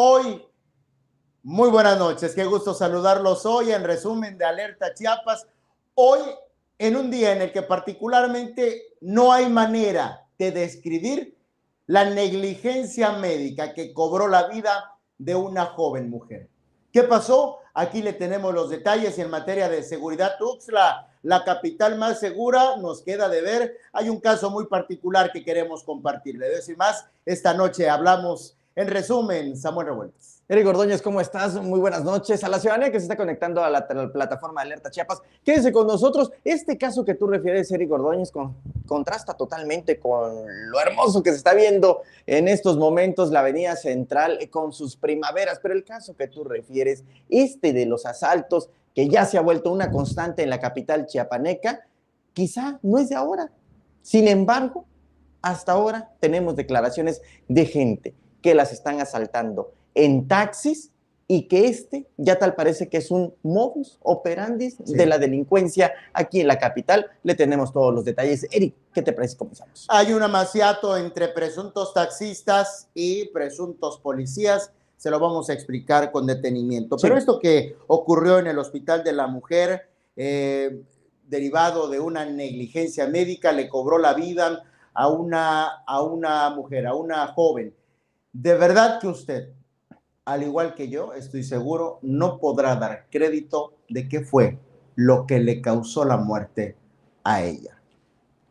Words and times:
hoy. 0.00 0.46
Muy 1.42 1.70
buenas 1.70 1.98
noches, 1.98 2.32
qué 2.32 2.44
gusto 2.44 2.72
saludarlos 2.72 3.44
hoy 3.44 3.72
en 3.72 3.82
resumen 3.82 4.38
de 4.38 4.44
Alerta 4.44 4.94
Chiapas. 4.94 5.44
Hoy 5.94 6.20
en 6.78 6.96
un 6.96 7.10
día 7.10 7.32
en 7.32 7.42
el 7.42 7.50
que 7.50 7.62
particularmente 7.62 8.94
no 9.00 9.32
hay 9.32 9.48
manera 9.48 10.24
de 10.38 10.52
describir 10.52 11.36
la 11.86 12.04
negligencia 12.04 13.12
médica 13.12 13.74
que 13.74 13.92
cobró 13.92 14.28
la 14.28 14.46
vida 14.46 14.96
de 15.18 15.34
una 15.34 15.66
joven 15.66 16.10
mujer. 16.10 16.48
¿Qué 16.92 17.02
pasó? 17.02 17.58
Aquí 17.74 18.00
le 18.00 18.12
tenemos 18.12 18.54
los 18.54 18.70
detalles 18.70 19.18
en 19.18 19.30
materia 19.30 19.68
de 19.68 19.82
seguridad 19.82 20.38
Tuxtla, 20.38 21.08
la 21.22 21.42
capital 21.42 21.98
más 21.98 22.20
segura, 22.20 22.76
nos 22.76 23.02
queda 23.02 23.28
de 23.28 23.40
ver. 23.40 23.76
Hay 23.92 24.08
un 24.08 24.20
caso 24.20 24.48
muy 24.48 24.66
particular 24.66 25.32
que 25.32 25.44
queremos 25.44 25.82
compartir. 25.82 26.38
Le 26.38 26.48
decir 26.48 26.76
más, 26.76 27.04
esta 27.26 27.52
noche 27.52 27.90
hablamos 27.90 28.57
en 28.78 28.86
resumen, 28.86 29.56
Samuel 29.56 29.88
Revueltas. 29.88 30.40
Eric 30.48 30.64
Ordóñez, 30.68 31.02
¿cómo 31.02 31.20
estás? 31.20 31.60
Muy 31.60 31.80
buenas 31.80 32.04
noches. 32.04 32.44
A 32.44 32.48
la 32.48 32.60
ciudadanía 32.60 32.92
que 32.92 33.00
se 33.00 33.06
está 33.06 33.16
conectando 33.16 33.64
a 33.64 33.68
la, 33.68 33.88
plataforma 33.88 34.60
Alerta 34.60 34.88
Chiapas, 34.88 35.20
quédense 35.42 35.72
con 35.72 35.88
nosotros. 35.88 36.30
Este 36.44 36.78
caso 36.78 37.04
que 37.04 37.14
tú 37.14 37.26
refieres, 37.26 37.72
Eric 37.72 37.90
Ordóñez, 37.90 38.30
contrasta 38.86 39.34
totalmente 39.34 39.98
con 39.98 40.44
lo 40.70 40.80
hermoso 40.80 41.24
que 41.24 41.32
se 41.32 41.38
está 41.38 41.54
viendo 41.54 42.02
en 42.24 42.46
estos 42.46 42.76
momentos 42.76 43.32
la 43.32 43.40
Avenida 43.40 43.74
Central 43.74 44.38
con 44.48 44.72
sus 44.72 44.96
primaveras. 44.96 45.58
Pero 45.60 45.74
el 45.74 45.82
caso 45.82 46.14
que 46.16 46.28
tú 46.28 46.44
refieres, 46.44 47.02
este 47.28 47.72
de 47.72 47.84
los 47.84 48.06
asaltos, 48.06 48.70
que 48.94 49.08
ya 49.08 49.24
se 49.24 49.38
ha 49.38 49.40
vuelto 49.40 49.72
una 49.72 49.90
constante 49.90 50.44
en 50.44 50.50
la 50.50 50.60
capital 50.60 51.06
chiapaneca, 51.06 51.84
quizá 52.32 52.78
no 52.82 52.98
es 52.98 53.08
de 53.08 53.16
ahora. 53.16 53.50
Sin 54.02 54.28
embargo, 54.28 54.84
hasta 55.42 55.72
ahora 55.72 56.12
tenemos 56.20 56.54
declaraciones 56.54 57.20
de 57.48 57.66
gente 57.66 58.14
que 58.42 58.54
las 58.54 58.72
están 58.72 59.00
asaltando 59.00 59.72
en 59.94 60.28
taxis 60.28 60.90
y 61.30 61.42
que 61.42 61.68
este 61.68 62.08
ya 62.16 62.38
tal 62.38 62.54
parece 62.54 62.88
que 62.88 62.96
es 62.96 63.10
un 63.10 63.34
modus 63.42 63.98
operandi 64.02 64.74
de 64.78 65.04
la 65.04 65.18
delincuencia 65.18 65.92
aquí 66.14 66.40
en 66.40 66.46
la 66.46 66.58
capital. 66.58 67.06
Le 67.22 67.34
tenemos 67.34 67.70
todos 67.70 67.94
los 67.94 68.04
detalles. 68.06 68.46
Eric, 68.50 68.74
¿qué 68.94 69.02
te 69.02 69.12
parece? 69.12 69.36
Comenzamos. 69.36 69.86
Hay 69.90 70.14
un 70.14 70.22
amaciato 70.22 70.96
entre 70.96 71.28
presuntos 71.28 71.92
taxistas 71.92 72.88
y 72.94 73.26
presuntos 73.26 73.98
policías. 73.98 74.72
Se 74.96 75.10
lo 75.10 75.20
vamos 75.20 75.50
a 75.50 75.52
explicar 75.52 76.10
con 76.10 76.26
detenimiento. 76.26 76.96
Pero 76.96 77.18
esto 77.18 77.38
que 77.38 77.76
ocurrió 77.86 78.38
en 78.38 78.46
el 78.46 78.58
Hospital 78.58 79.04
de 79.04 79.12
la 79.12 79.26
Mujer, 79.26 79.90
eh, 80.16 80.82
derivado 81.28 81.88
de 81.88 82.00
una 82.00 82.24
negligencia 82.24 83.06
médica, 83.06 83.52
le 83.52 83.68
cobró 83.68 83.98
la 83.98 84.14
vida 84.14 84.64
a 84.94 85.08
una, 85.08 85.82
a 85.86 86.02
una 86.02 86.48
mujer, 86.50 86.86
a 86.86 86.94
una 86.94 87.26
joven. 87.28 87.74
De 88.32 88.54
verdad 88.54 89.00
que 89.00 89.08
usted 89.08 89.52
al 90.28 90.42
igual 90.42 90.74
que 90.74 90.90
yo, 90.90 91.14
estoy 91.14 91.42
seguro, 91.42 92.00
no 92.02 92.38
podrá 92.38 92.76
dar 92.76 93.06
crédito 93.10 93.78
de 93.88 94.10
qué 94.10 94.20
fue 94.20 94.58
lo 94.94 95.26
que 95.26 95.40
le 95.40 95.62
causó 95.62 96.04
la 96.04 96.18
muerte 96.18 96.76
a 97.24 97.42
ella. 97.42 97.80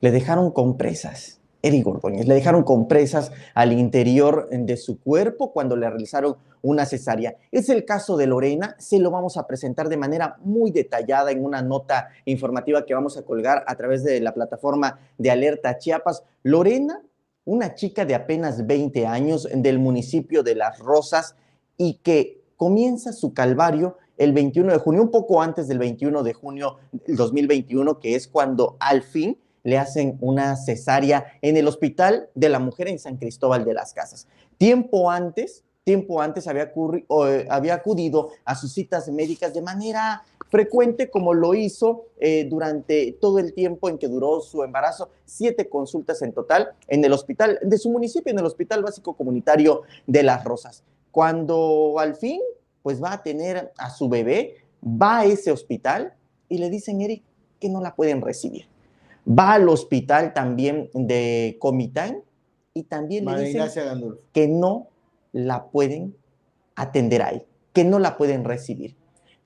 Le 0.01 0.09
dejaron 0.09 0.49
compresas, 0.49 1.39
Eric 1.61 1.85
Ordóñez, 1.85 2.25
le 2.25 2.33
dejaron 2.33 2.63
compresas 2.63 3.31
al 3.53 3.73
interior 3.73 4.49
de 4.49 4.75
su 4.75 4.99
cuerpo 4.99 5.53
cuando 5.53 5.75
le 5.75 5.87
realizaron 5.87 6.37
una 6.63 6.87
cesárea. 6.87 7.35
Es 7.51 7.69
el 7.69 7.85
caso 7.85 8.17
de 8.17 8.25
Lorena, 8.25 8.75
se 8.79 8.97
lo 8.97 9.11
vamos 9.11 9.37
a 9.37 9.45
presentar 9.45 9.87
de 9.87 9.97
manera 9.97 10.37
muy 10.39 10.71
detallada 10.71 11.29
en 11.29 11.45
una 11.45 11.61
nota 11.61 12.07
informativa 12.25 12.87
que 12.87 12.95
vamos 12.95 13.17
a 13.17 13.21
colgar 13.21 13.63
a 13.67 13.75
través 13.75 14.03
de 14.03 14.19
la 14.19 14.33
plataforma 14.33 14.99
de 15.19 15.29
Alerta 15.29 15.77
Chiapas. 15.77 16.23
Lorena, 16.41 17.03
una 17.47 17.75
chica 17.75 18.03
de 18.03 18.13
apenas 18.13 18.67
20 18.67 19.07
años 19.07 19.47
del 19.53 19.79
municipio 19.79 20.43
de 20.43 20.53
Las 20.53 20.79
Rosas, 20.79 21.35
y 21.77 21.95
que 22.03 22.43
comienza 22.57 23.13
su 23.13 23.33
calvario 23.33 23.97
el 24.17 24.33
21 24.33 24.73
de 24.73 24.79
junio, 24.79 25.01
un 25.01 25.11
poco 25.11 25.41
antes 25.41 25.67
del 25.67 25.79
21 25.79 26.23
de 26.23 26.33
junio 26.33 26.77
del 26.91 27.15
2021, 27.15 27.99
que 27.99 28.15
es 28.15 28.27
cuando 28.27 28.75
al 28.79 29.01
fin 29.01 29.39
le 29.63 29.77
hacen 29.77 30.17
una 30.19 30.57
cesárea 30.57 31.25
en 31.41 31.55
el 31.55 31.67
Hospital 31.67 32.29
de 32.35 32.49
la 32.49 32.59
Mujer 32.59 32.89
en 32.89 32.99
San 32.99 33.17
Cristóbal 33.17 33.63
de 33.63 33.73
las 33.73 33.93
Casas. 33.93 34.27
Tiempo 34.57 35.09
antes, 35.09 35.63
tiempo 35.87 36.21
antes 36.21 36.45
había, 36.49 36.73
eh, 36.73 37.47
había 37.49 37.75
acudido 37.75 38.31
a 38.43 38.55
sus 38.55 38.73
citas 38.73 39.07
médicas 39.07 39.53
de 39.53 39.61
manera 39.61 40.21
frecuente 40.49 41.09
como 41.09 41.33
lo 41.33 41.53
hizo 41.53 42.07
eh, 42.19 42.45
durante 42.49 43.13
todo 43.13 43.39
el 43.39 43.53
tiempo 43.53 43.87
en 43.87 43.97
que 43.97 44.09
duró 44.09 44.41
su 44.41 44.63
embarazo, 44.63 45.09
siete 45.23 45.69
consultas 45.69 46.21
en 46.21 46.33
total 46.33 46.71
en 46.89 47.05
el 47.05 47.13
hospital 47.13 47.57
de 47.61 47.77
su 47.77 47.89
municipio, 47.89 48.33
en 48.33 48.39
el 48.39 48.45
Hospital 48.45 48.83
Básico 48.83 49.13
Comunitario 49.13 49.83
de 50.05 50.23
Las 50.23 50.43
Rosas. 50.43 50.83
Cuando 51.09 51.95
al 51.99 52.17
fin, 52.17 52.41
pues 52.83 53.01
va 53.01 53.13
a 53.13 53.23
tener 53.23 53.71
a 53.77 53.89
su 53.89 54.09
bebé, 54.09 54.57
va 54.83 55.19
a 55.19 55.25
ese 55.25 55.53
hospital 55.53 56.13
y 56.49 56.57
le 56.57 56.69
dicen, 56.69 56.99
Eric, 56.99 57.23
que 57.61 57.69
no 57.69 57.79
la 57.79 57.95
pueden 57.95 58.21
recibir. 58.21 58.65
Va 59.25 59.53
al 59.53 59.69
hospital 59.69 60.33
también 60.33 60.89
de 60.93 61.55
Comitán 61.61 62.23
y 62.73 62.83
también 62.83 63.23
le 63.23 63.41
dicen 63.43 64.17
que 64.33 64.49
no 64.49 64.89
la 65.37 65.67
pueden 65.67 66.17
atender 66.75 67.21
ahí, 67.21 67.45
que 67.73 67.83
no 67.83 67.99
la 67.99 68.17
pueden 68.17 68.43
recibir. 68.43 68.95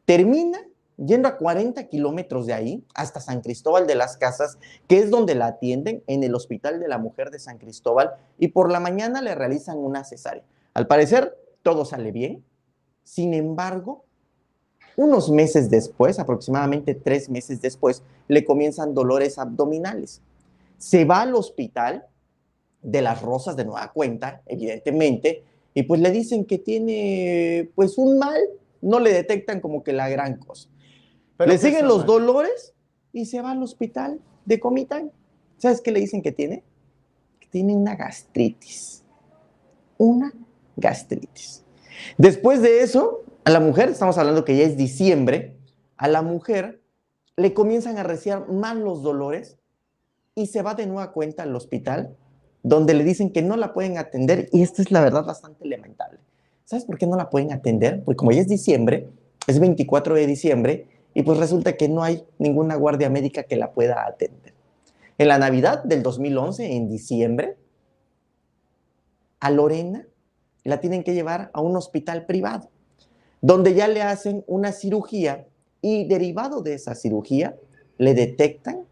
Termina 0.05 0.59
yendo 0.95 1.27
a 1.27 1.37
40 1.37 1.87
kilómetros 1.87 2.45
de 2.45 2.53
ahí 2.53 2.85
hasta 2.93 3.19
San 3.19 3.41
Cristóbal 3.41 3.87
de 3.87 3.95
las 3.95 4.15
Casas, 4.15 4.57
que 4.87 4.99
es 4.99 5.09
donde 5.09 5.35
la 5.35 5.47
atienden 5.47 6.01
en 6.07 6.23
el 6.23 6.33
Hospital 6.33 6.79
de 6.79 6.87
la 6.87 6.97
Mujer 6.97 7.29
de 7.29 7.39
San 7.39 7.57
Cristóbal, 7.57 8.11
y 8.37 8.49
por 8.49 8.71
la 8.71 8.79
mañana 8.79 9.21
le 9.21 9.35
realizan 9.35 9.79
una 9.79 10.05
cesárea. 10.05 10.43
Al 10.73 10.87
parecer, 10.87 11.37
todo 11.61 11.83
sale 11.83 12.13
bien. 12.13 12.45
Sin 13.03 13.33
embargo, 13.33 14.05
unos 14.95 15.29
meses 15.29 15.69
después, 15.69 16.19
aproximadamente 16.19 16.95
tres 16.95 17.29
meses 17.29 17.61
después, 17.61 18.01
le 18.29 18.45
comienzan 18.45 18.93
dolores 18.93 19.37
abdominales. 19.37 20.21
Se 20.77 21.03
va 21.03 21.23
al 21.23 21.35
hospital 21.35 22.05
de 22.81 23.01
las 23.01 23.21
Rosas 23.21 23.57
de 23.57 23.65
nueva 23.65 23.91
cuenta, 23.91 24.41
evidentemente, 24.45 25.43
y 25.73 25.83
pues 25.83 26.01
le 26.01 26.11
dicen 26.11 26.45
que 26.45 26.57
tiene 26.57 27.69
pues 27.75 27.97
un 27.97 28.19
mal, 28.19 28.39
no 28.81 28.99
le 28.99 29.13
detectan 29.13 29.61
como 29.61 29.83
que 29.83 29.93
la 29.93 30.09
gran 30.09 30.37
cosa. 30.37 30.69
le 31.39 31.57
siguen 31.57 31.87
los 31.87 32.05
dolores 32.05 32.73
y 33.13 33.25
se 33.25 33.41
va 33.41 33.51
al 33.51 33.63
hospital 33.63 34.19
de 34.45 34.59
Comitán. 34.59 35.11
¿Sabes 35.57 35.81
qué 35.81 35.91
le 35.91 35.99
dicen 35.99 36.21
que 36.21 36.31
tiene? 36.31 36.63
Que 37.39 37.47
tiene 37.47 37.75
una 37.75 37.95
gastritis. 37.95 39.03
Una 39.97 40.33
gastritis. 40.75 41.63
Después 42.17 42.61
de 42.61 42.81
eso, 42.81 43.23
a 43.43 43.51
la 43.51 43.59
mujer, 43.59 43.89
estamos 43.89 44.17
hablando 44.17 44.43
que 44.43 44.57
ya 44.57 44.63
es 44.63 44.75
diciembre, 44.75 45.55
a 45.97 46.07
la 46.07 46.21
mujer 46.21 46.81
le 47.37 47.53
comienzan 47.53 47.97
a 47.97 48.03
reciar 48.03 48.49
más 48.49 48.75
los 48.75 49.03
dolores 49.03 49.57
y 50.35 50.47
se 50.47 50.61
va 50.61 50.73
de 50.73 50.87
nueva 50.87 51.11
cuenta 51.11 51.43
al 51.43 51.55
hospital 51.55 52.17
donde 52.63 52.93
le 52.93 53.03
dicen 53.03 53.31
que 53.31 53.41
no 53.41 53.57
la 53.57 53.73
pueden 53.73 53.97
atender 53.97 54.49
y 54.51 54.61
esto 54.61 54.81
es 54.81 54.91
la 54.91 55.01
verdad 55.01 55.25
bastante 55.25 55.67
lamentable. 55.67 56.19
¿Sabes 56.65 56.85
por 56.85 56.97
qué 56.97 57.07
no 57.07 57.17
la 57.17 57.29
pueden 57.29 57.51
atender? 57.51 58.03
Porque 58.03 58.17
como 58.17 58.31
ya 58.31 58.41
es 58.41 58.47
diciembre, 58.47 59.09
es 59.47 59.59
24 59.59 60.15
de 60.15 60.27
diciembre 60.27 60.87
y 61.13 61.23
pues 61.23 61.37
resulta 61.37 61.75
que 61.75 61.89
no 61.89 62.03
hay 62.03 62.23
ninguna 62.37 62.75
guardia 62.75 63.09
médica 63.09 63.43
que 63.43 63.57
la 63.57 63.71
pueda 63.71 64.05
atender. 64.07 64.53
En 65.17 65.27
la 65.27 65.37
Navidad 65.37 65.83
del 65.83 66.03
2011, 66.03 66.75
en 66.75 66.89
diciembre, 66.89 67.57
a 69.39 69.49
Lorena 69.49 70.07
la 70.63 70.79
tienen 70.79 71.03
que 71.03 71.13
llevar 71.13 71.49
a 71.53 71.61
un 71.61 71.75
hospital 71.75 72.25
privado, 72.25 72.69
donde 73.41 73.73
ya 73.73 73.87
le 73.87 74.01
hacen 74.01 74.43
una 74.47 74.71
cirugía 74.71 75.47
y 75.81 76.07
derivado 76.07 76.61
de 76.61 76.75
esa 76.75 76.95
cirugía 76.95 77.57
le 77.97 78.13
detectan 78.13 78.85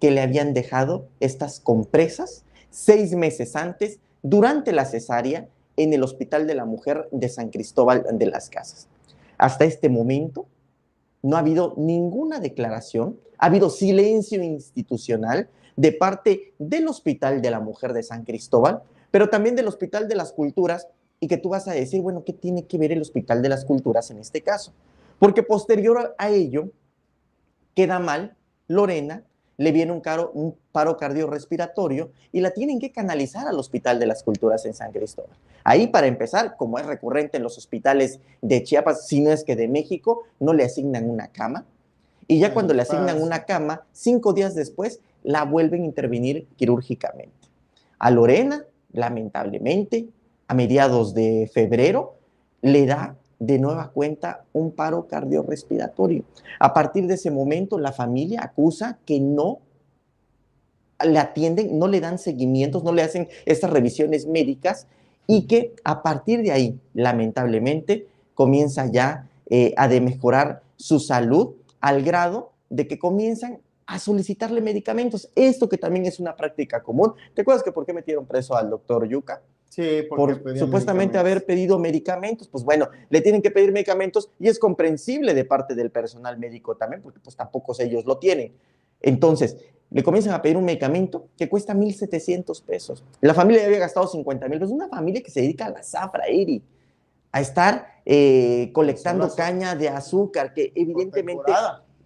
que 0.00 0.10
le 0.10 0.20
habían 0.20 0.54
dejado 0.54 1.08
estas 1.20 1.60
compresas 1.60 2.45
seis 2.76 3.14
meses 3.14 3.56
antes 3.56 3.98
durante 4.22 4.72
la 4.72 4.84
cesárea 4.84 5.48
en 5.76 5.92
el 5.92 6.02
Hospital 6.02 6.46
de 6.46 6.54
la 6.54 6.64
Mujer 6.64 7.08
de 7.10 7.28
San 7.28 7.50
Cristóbal 7.50 8.04
de 8.12 8.26
las 8.26 8.50
Casas. 8.50 8.88
Hasta 9.38 9.64
este 9.64 9.88
momento 9.88 10.46
no 11.22 11.36
ha 11.36 11.40
habido 11.40 11.74
ninguna 11.76 12.40
declaración, 12.40 13.18
ha 13.38 13.46
habido 13.46 13.70
silencio 13.70 14.42
institucional 14.42 15.48
de 15.76 15.92
parte 15.92 16.54
del 16.58 16.88
Hospital 16.88 17.42
de 17.42 17.50
la 17.50 17.60
Mujer 17.60 17.92
de 17.92 18.02
San 18.02 18.24
Cristóbal 18.24 18.82
pero 19.16 19.30
también 19.30 19.56
del 19.56 19.66
Hospital 19.66 20.08
de 20.08 20.14
las 20.14 20.30
Culturas 20.30 20.88
y 21.20 21.28
que 21.28 21.38
tú 21.38 21.48
vas 21.48 21.66
a 21.68 21.72
decir, 21.72 22.02
bueno, 22.02 22.22
¿qué 22.22 22.34
tiene 22.34 22.66
que 22.66 22.76
ver 22.76 22.92
el 22.92 23.00
Hospital 23.00 23.40
de 23.40 23.48
las 23.48 23.64
Culturas 23.64 24.10
en 24.10 24.18
este 24.18 24.42
caso? 24.42 24.74
Porque 25.18 25.42
posterior 25.42 26.14
a 26.18 26.28
ello, 26.28 26.70
queda 27.74 27.98
mal 27.98 28.36
Lorena, 28.68 29.24
le 29.58 29.72
viene 29.72 29.92
un, 29.92 30.00
caro, 30.00 30.30
un 30.34 30.54
paro 30.72 30.96
cardiorrespiratorio 30.96 32.10
y 32.32 32.40
la 32.40 32.50
tienen 32.50 32.78
que 32.78 32.92
canalizar 32.92 33.48
al 33.48 33.58
Hospital 33.58 33.98
de 33.98 34.06
las 34.06 34.22
Culturas 34.22 34.64
en 34.66 34.74
San 34.74 34.92
Cristóbal. 34.92 35.36
Ahí, 35.64 35.86
para 35.86 36.06
empezar, 36.06 36.56
como 36.56 36.78
es 36.78 36.86
recurrente 36.86 37.38
en 37.38 37.42
los 37.42 37.56
hospitales 37.58 38.20
de 38.42 38.62
Chiapas, 38.62 39.06
si 39.06 39.20
no 39.20 39.30
es 39.30 39.44
que 39.44 39.56
de 39.56 39.68
México, 39.68 40.24
no 40.40 40.52
le 40.52 40.64
asignan 40.64 41.08
una 41.08 41.28
cama. 41.28 41.64
Y 42.28 42.38
ya 42.38 42.52
cuando 42.52 42.74
le 42.74 42.82
asignan 42.82 43.22
una 43.22 43.44
cama, 43.44 43.86
cinco 43.92 44.32
días 44.32 44.54
después, 44.54 45.00
la 45.22 45.44
vuelven 45.44 45.82
a 45.82 45.86
intervenir 45.86 46.46
quirúrgicamente. 46.56 47.32
A 47.98 48.10
Lorena 48.10 48.64
lamentablemente, 48.96 50.08
a 50.48 50.54
mediados 50.54 51.14
de 51.14 51.50
febrero, 51.52 52.16
le 52.62 52.86
da 52.86 53.16
de 53.38 53.58
nueva 53.58 53.90
cuenta 53.90 54.44
un 54.52 54.72
paro 54.72 55.06
cardiorrespiratorio. 55.06 56.24
A 56.58 56.72
partir 56.72 57.06
de 57.06 57.14
ese 57.14 57.30
momento, 57.30 57.78
la 57.78 57.92
familia 57.92 58.42
acusa 58.42 58.98
que 59.04 59.20
no 59.20 59.60
le 61.04 61.18
atienden, 61.18 61.78
no 61.78 61.88
le 61.88 62.00
dan 62.00 62.18
seguimientos, 62.18 62.82
no 62.82 62.92
le 62.92 63.02
hacen 63.02 63.28
estas 63.44 63.70
revisiones 63.70 64.26
médicas 64.26 64.86
y 65.26 65.46
que 65.46 65.74
a 65.84 66.02
partir 66.02 66.42
de 66.42 66.52
ahí, 66.52 66.80
lamentablemente, 66.94 68.08
comienza 68.34 68.86
ya 68.90 69.28
eh, 69.50 69.74
a 69.76 69.88
demejorar 69.88 70.62
su 70.76 71.00
salud 71.00 71.54
al 71.80 72.02
grado 72.02 72.52
de 72.70 72.86
que 72.86 72.98
comienzan 72.98 73.60
a 73.86 73.98
solicitarle 73.98 74.60
medicamentos. 74.60 75.30
Esto 75.34 75.68
que 75.68 75.78
también 75.78 76.06
es 76.06 76.18
una 76.18 76.34
práctica 76.34 76.82
común. 76.82 77.14
¿Te 77.34 77.42
acuerdas 77.42 77.62
que 77.62 77.72
por 77.72 77.86
qué 77.86 77.92
metieron 77.92 78.26
preso 78.26 78.56
al 78.56 78.70
doctor 78.70 79.08
Yuca? 79.08 79.42
Sí, 79.68 80.02
por 80.08 80.42
supuestamente 80.56 81.18
haber 81.18 81.44
pedido 81.44 81.78
medicamentos. 81.78 82.48
Pues 82.48 82.64
bueno, 82.64 82.88
le 83.10 83.20
tienen 83.20 83.42
que 83.42 83.50
pedir 83.50 83.72
medicamentos 83.72 84.30
y 84.38 84.48
es 84.48 84.58
comprensible 84.58 85.34
de 85.34 85.44
parte 85.44 85.74
del 85.74 85.90
personal 85.90 86.38
médico 86.38 86.76
también, 86.76 87.02
porque 87.02 87.20
pues 87.20 87.36
tampoco 87.36 87.74
ellos 87.78 88.04
lo 88.06 88.18
tienen. 88.18 88.52
Entonces, 89.00 89.56
le 89.90 90.02
comienzan 90.02 90.34
a 90.34 90.42
pedir 90.42 90.56
un 90.56 90.64
medicamento 90.64 91.28
que 91.36 91.48
cuesta 91.48 91.74
1.700 91.74 92.62
pesos. 92.64 93.04
La 93.20 93.34
familia 93.34 93.62
ya 93.62 93.66
había 93.66 93.78
gastado 93.78 94.06
50 94.06 94.48
mil 94.48 94.58
pesos. 94.58 94.74
Una 94.74 94.88
familia 94.88 95.22
que 95.22 95.30
se 95.30 95.40
dedica 95.40 95.66
a 95.66 95.70
la 95.70 95.82
zafra, 95.82 96.24
Eri, 96.26 96.62
a 97.32 97.40
estar 97.40 97.86
eh, 98.04 98.70
colectando 98.72 99.32
caña 99.34 99.74
de 99.74 99.88
azúcar, 99.88 100.54
que 100.54 100.72
evidentemente 100.74 101.52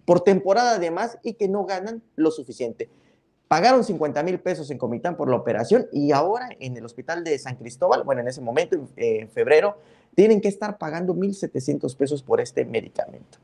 por 0.05 0.23
temporada 0.23 0.73
además 0.73 1.19
y 1.23 1.35
que 1.35 1.49
no 1.49 1.65
ganan 1.65 2.03
lo 2.17 2.31
suficiente. 2.31 2.91
Pagaron 3.51 3.83
50 3.83 4.23
mil 4.23 4.39
pesos 4.39 4.71
en 4.71 4.79
Comitán 4.79 5.17
por 5.17 5.29
la 5.29 5.35
operación 5.35 5.89
y 5.91 6.13
ahora 6.13 6.51
en 6.61 6.77
el 6.77 6.85
hospital 6.85 7.25
de 7.25 7.37
San 7.37 7.57
Cristóbal, 7.57 8.05
bueno, 8.05 8.21
en 8.21 8.29
ese 8.29 8.41
momento, 8.41 8.77
en, 8.95 9.29
febrero, 9.29 9.77
tienen 10.15 10.41
que 10.41 10.47
estar 10.47 10.79
pagando 10.79 11.17
1.700 11.17 11.97
pesos 11.97 12.23
por 12.23 12.41
este 12.41 12.65
medicamento. 12.65 13.39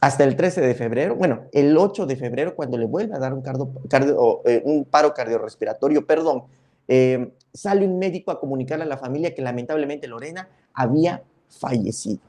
Hasta 0.00 0.22
el 0.22 0.36
13 0.36 0.60
de 0.60 0.76
febrero, 0.76 1.16
bueno, 1.16 1.40
el 1.50 1.76
8 1.76 2.06
de 2.06 2.14
febrero, 2.14 2.54
cuando 2.54 2.78
le 2.78 2.86
vuelve 2.86 3.16
a 3.16 3.18
dar 3.18 3.34
un, 3.34 3.42
cardio, 3.42 4.42
eh, 4.44 4.62
un 4.64 4.84
paro 4.84 5.12
cardiorrespiratorio, 5.12 6.06
perdón, 6.06 6.44
eh, 6.86 7.32
sale 7.52 7.84
un 7.84 7.98
médico 7.98 8.30
a 8.30 8.38
comunicarle 8.38 8.84
a 8.84 8.86
la 8.86 8.96
familia 8.96 9.34
que 9.34 9.42
lamentablemente 9.42 10.06
Lorena 10.06 10.48
había 10.72 11.24
fallecido. 11.48 12.20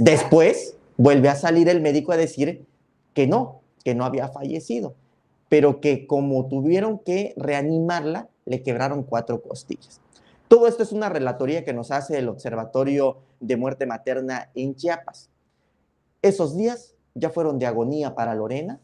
Después, 0.00 0.74
vuelve 0.96 1.28
a 1.28 1.36
salir 1.36 1.68
el 1.68 1.80
médico 1.80 2.10
a 2.10 2.16
decir 2.16 2.66
que 3.14 3.28
no, 3.28 3.60
que 3.84 3.94
no 3.94 4.04
había 4.04 4.26
fallecido, 4.26 4.96
pero 5.50 5.80
que 5.80 6.06
como 6.06 6.46
tuvieron 6.46 7.00
que 7.00 7.34
reanimarla, 7.36 8.28
le 8.46 8.62
quebraron 8.62 9.02
cuatro 9.02 9.42
costillas. 9.42 10.00
Todo 10.48 10.68
esto 10.68 10.84
es 10.84 10.92
una 10.92 11.08
relatoría 11.08 11.64
que 11.64 11.72
nos 11.72 11.90
hace 11.90 12.18
el 12.18 12.28
Observatorio 12.28 13.18
de 13.40 13.56
Muerte 13.56 13.84
Materna 13.84 14.50
en 14.54 14.76
Chiapas. 14.76 15.28
Esos 16.22 16.56
días 16.56 16.94
ya 17.14 17.30
fueron 17.30 17.58
de 17.58 17.66
agonía 17.66 18.14
para 18.14 18.34
Lorena. 18.34 18.80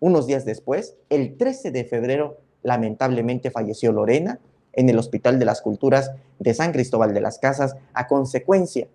Unos 0.00 0.26
días 0.26 0.44
después, 0.44 0.96
el 1.08 1.36
13 1.36 1.70
de 1.70 1.84
febrero, 1.84 2.38
lamentablemente 2.64 3.52
falleció 3.52 3.92
Lorena 3.92 4.40
en 4.72 4.88
el 4.88 4.98
Hospital 4.98 5.38
de 5.38 5.44
las 5.44 5.62
Culturas 5.62 6.10
de 6.40 6.52
San 6.52 6.72
Cristóbal 6.72 7.14
de 7.14 7.20
las 7.20 7.38
Casas 7.38 7.76
a 7.94 8.08
consecuencia 8.08 8.88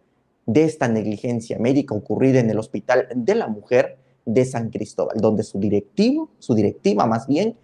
de 0.45 0.65
esta 0.65 0.89
negligencia 0.89 1.57
médica 1.57 1.95
ocurrida 1.95 2.41
en 2.41 2.49
el 2.49 2.59
Hospital 2.59 3.07
de 3.15 3.35
la 3.35 3.47
Mujer 3.47 3.97
de 4.25 4.45
San 4.45 4.69
Cristóbal, 4.69 5.17
donde 5.19 5.43
su 5.43 5.59
directivo, 5.59 6.29
su 6.39 6.55
directiva 6.55 7.05
más 7.05 7.27
bien, 7.27 7.55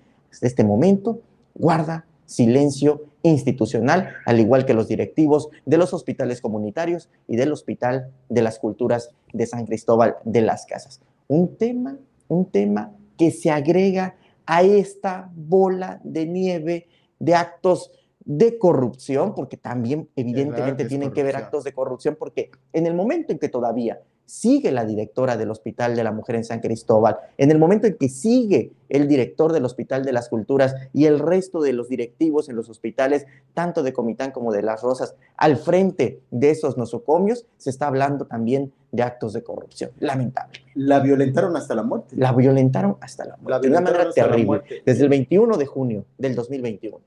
este 0.42 0.64
momento, 0.64 1.22
guarda 1.56 2.06
silencio 2.26 3.06
institucional, 3.24 4.10
al 4.26 4.40
igual 4.40 4.66
que 4.66 4.74
los 4.74 4.88
directivos 4.88 5.50
de 5.66 5.78
los 5.78 5.94
hospitales 5.94 6.42
comunitarios 6.42 7.10
y 7.28 7.36
del 7.36 7.52
Hospital 7.52 8.12
de 8.30 8.42
las 8.42 8.60
Culturas 8.60 9.10
de 9.34 9.48
San 9.48 9.66
Cristóbal 9.66 10.18
de 10.24 10.42
las 10.42 10.66
Casas. 10.66 11.02
Un 11.28 11.58
tema, 11.58 11.98
un 12.28 12.46
tema 12.46 12.94
que 13.18 13.32
se 13.32 13.50
agrega 13.50 14.16
a 14.46 14.64
esta 14.64 15.30
bola 15.36 16.00
de 16.04 16.26
nieve 16.26 16.88
de 17.20 17.36
actos 17.36 17.92
de 18.20 18.58
corrupción, 18.60 19.34
porque 19.34 19.58
también 19.58 20.08
evidentemente 20.16 20.86
tienen 20.86 21.12
que 21.12 21.24
ver 21.24 21.36
actos 21.36 21.64
de 21.64 21.74
corrupción, 21.74 22.16
porque 22.18 22.52
en 22.74 22.86
el 22.86 22.94
momento 22.94 23.34
en 23.34 23.40
que 23.40 23.50
todavía 23.50 24.00
sigue 24.30 24.72
la 24.72 24.86
directora 24.86 25.38
del 25.38 25.50
Hospital 25.50 25.96
de 25.96 26.04
la 26.04 26.12
Mujer 26.12 26.36
en 26.36 26.44
San 26.44 26.60
Cristóbal, 26.60 27.18
en 27.38 27.52
el 27.52 27.58
momento 27.58 27.88
en 27.88 27.96
que 27.96 28.10
sigue 28.10 28.72
el 28.90 29.08
director 29.08 29.52
del 29.52 29.66
Hospital 29.66 30.06
de 30.06 30.14
las 30.14 30.30
Culturas 30.30 30.76
y 30.94 31.06
el 31.06 31.20
resto 31.20 31.62
de 31.62 31.74
los 31.74 31.90
directivos 31.90 32.50
en 32.50 32.56
los 32.56 32.70
hospitales, 32.70 33.26
tanto 33.54 33.84
de 33.84 33.94
Comitán 33.94 34.32
como 34.32 34.52
de 34.52 34.62
Las 34.62 34.82
Rosas, 34.82 35.16
al 35.36 35.58
frente 35.58 36.22
de 36.32 36.52
esos 36.52 36.78
nosocomios, 36.78 37.46
se 37.58 37.70
está 37.70 37.88
hablando 37.88 38.26
también 38.26 38.72
de 38.92 39.04
actos 39.04 39.34
de 39.34 39.44
corrupción. 39.44 39.92
Lamentable. 40.00 40.60
La 40.76 41.00
violentaron 41.00 41.56
hasta 41.56 41.76
la 41.76 41.84
muerte. 41.84 42.16
La 42.16 42.32
violentaron 42.34 42.98
hasta 43.02 43.26
la 43.26 43.38
muerte. 43.38 43.68
de 43.68 43.72
una 43.72 43.82
manera 43.82 44.12
terrible. 44.12 44.62
Desde 44.86 45.04
el 45.04 45.10
21 45.10 45.58
de 45.58 45.66
junio 45.66 46.06
del 46.18 46.36
2021 46.36 47.00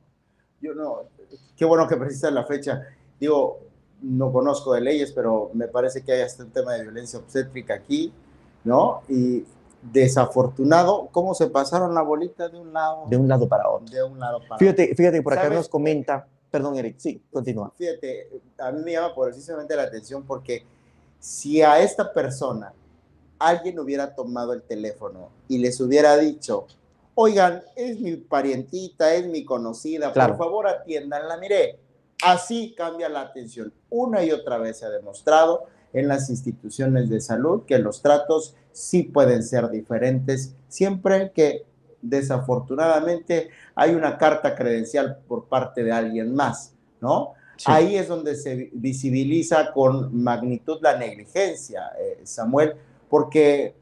yo 0.62 0.74
no, 0.74 1.02
qué 1.56 1.64
bueno 1.64 1.86
que 1.88 1.96
precisas 1.96 2.32
la 2.32 2.44
fecha. 2.44 2.82
Digo, 3.18 3.60
no 4.02 4.32
conozco 4.32 4.74
de 4.74 4.80
leyes, 4.80 5.12
pero 5.12 5.50
me 5.54 5.68
parece 5.68 6.02
que 6.02 6.12
hay 6.12 6.20
hasta 6.22 6.44
un 6.44 6.50
tema 6.50 6.74
de 6.74 6.82
violencia 6.82 7.18
obstétrica 7.18 7.74
aquí, 7.74 8.12
¿no? 8.64 9.02
Y 9.08 9.44
desafortunado, 9.82 11.08
¿cómo 11.10 11.34
se 11.34 11.48
pasaron 11.48 11.94
la 11.94 12.02
bolita 12.02 12.48
de 12.48 12.58
un 12.58 12.72
lado? 12.72 13.04
De 13.08 13.16
un 13.16 13.28
lado 13.28 13.48
para 13.48 13.68
otro. 13.68 13.86
De 13.92 14.02
un 14.02 14.18
lado 14.18 14.40
para 14.48 14.58
fíjate, 14.58 14.84
otro. 14.84 14.96
Fíjate, 14.96 15.22
por 15.22 15.32
acá 15.32 15.48
nos 15.50 15.68
comenta, 15.68 16.26
perdón 16.50 16.76
Eric, 16.76 16.96
sí, 16.98 17.22
continúa. 17.32 17.72
Fíjate, 17.76 18.28
a 18.58 18.70
mí 18.72 18.82
me 18.84 18.92
llama 18.92 19.14
precisamente 19.14 19.74
la 19.74 19.84
atención 19.84 20.24
porque 20.24 20.64
si 21.18 21.62
a 21.62 21.80
esta 21.80 22.12
persona 22.12 22.72
alguien 23.38 23.78
hubiera 23.78 24.14
tomado 24.14 24.52
el 24.52 24.62
teléfono 24.62 25.30
y 25.48 25.58
les 25.58 25.80
hubiera 25.80 26.16
dicho, 26.16 26.66
oigan, 27.14 27.62
es 27.74 27.98
mi 27.98 28.16
parientita, 28.16 29.14
es 29.14 29.26
mi 29.26 29.44
conocida, 29.44 30.12
por 30.12 30.36
favor 30.36 30.68
atiéndanla. 30.68 31.36
Mire, 31.38 31.78
así 32.22 32.74
cambia 32.76 33.08
la 33.08 33.22
atención. 33.22 33.72
Una 33.90 34.24
y 34.24 34.30
otra 34.30 34.58
vez 34.58 34.78
se 34.78 34.86
ha 34.86 34.90
demostrado 34.90 35.66
en 35.92 36.08
las 36.08 36.30
instituciones 36.30 37.10
de 37.10 37.20
salud 37.20 37.64
que 37.66 37.78
los 37.78 38.00
tratos 38.00 38.54
sí 38.72 39.02
pueden 39.02 39.42
ser 39.42 39.68
diferentes, 39.70 40.54
siempre 40.68 41.32
que 41.32 41.64
desafortunadamente 42.00 43.50
hay 43.74 43.94
una 43.94 44.16
carta 44.16 44.54
credencial 44.54 45.18
por 45.28 45.46
parte 45.46 45.84
de 45.84 45.92
alguien 45.92 46.34
más, 46.34 46.74
¿no? 47.00 47.34
Ahí 47.66 47.96
es 47.96 48.08
donde 48.08 48.34
se 48.34 48.70
visibiliza 48.72 49.72
con 49.72 50.20
magnitud 50.20 50.78
la 50.80 50.96
negligencia, 50.96 51.92
eh, 52.00 52.20
Samuel, 52.24 52.74
porque 53.08 53.76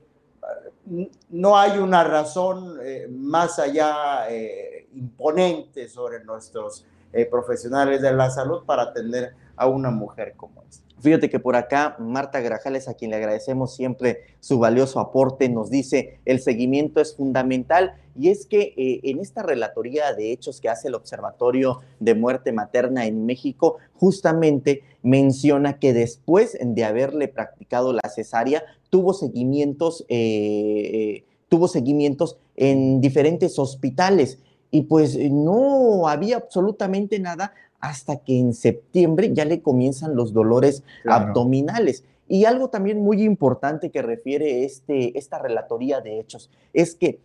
no 1.30 1.56
hay 1.56 1.78
una 1.78 2.04
razón 2.04 2.78
eh, 2.82 3.06
más 3.08 3.58
allá 3.58 4.28
eh, 4.28 4.88
imponente 4.94 5.88
sobre 5.88 6.22
nuestros 6.24 6.84
eh, 7.12 7.26
profesionales 7.26 8.02
de 8.02 8.12
la 8.12 8.30
salud 8.30 8.64
para 8.64 8.82
atender 8.82 9.34
a 9.56 9.66
una 9.66 9.90
mujer 9.90 10.34
como 10.36 10.62
esta. 10.68 10.84
Fíjate 11.00 11.30
que 11.30 11.40
por 11.40 11.56
acá 11.56 11.96
Marta 11.98 12.40
Grajales, 12.40 12.86
a 12.86 12.94
quien 12.94 13.10
le 13.10 13.16
agradecemos 13.16 13.74
siempre 13.74 14.24
su 14.40 14.58
valioso 14.58 15.00
aporte, 15.00 15.48
nos 15.48 15.70
dice, 15.70 16.20
el 16.26 16.40
seguimiento 16.40 17.00
es 17.00 17.16
fundamental 17.16 17.94
y 18.14 18.28
es 18.28 18.44
que 18.44 18.74
en 18.76 19.18
esta 19.18 19.42
relatoría 19.42 20.12
de 20.12 20.30
hechos 20.30 20.60
que 20.60 20.68
hace 20.68 20.88
el 20.88 20.94
Observatorio 20.94 21.80
de 22.00 22.14
Muerte 22.14 22.52
Materna 22.52 23.06
en 23.06 23.24
México, 23.24 23.78
justamente 23.94 24.82
menciona 25.02 25.78
que 25.78 25.94
después 25.94 26.58
de 26.60 26.84
haberle 26.84 27.28
practicado 27.28 27.94
la 27.94 28.08
cesárea, 28.08 28.62
tuvo 28.90 29.14
seguimientos, 29.14 30.04
eh, 30.08 30.90
eh, 30.92 31.24
tuvo 31.48 31.68
seguimientos 31.68 32.38
en 32.56 33.00
diferentes 33.00 33.58
hospitales 33.58 34.38
y 34.70 34.82
pues 34.82 35.18
no 35.18 36.08
había 36.08 36.36
absolutamente 36.36 37.18
nada 37.18 37.52
hasta 37.80 38.16
que 38.16 38.38
en 38.38 38.54
septiembre 38.54 39.32
ya 39.32 39.44
le 39.44 39.62
comienzan 39.62 40.14
los 40.14 40.32
dolores 40.32 40.82
abdominales. 41.06 42.04
Y 42.28 42.44
algo 42.44 42.68
también 42.68 43.02
muy 43.02 43.22
importante 43.22 43.90
que 43.90 44.02
refiere 44.02 44.64
este, 44.64 45.18
esta 45.18 45.38
relatoría 45.38 46.00
de 46.00 46.20
hechos 46.20 46.50
es 46.72 46.94
que 46.94 47.20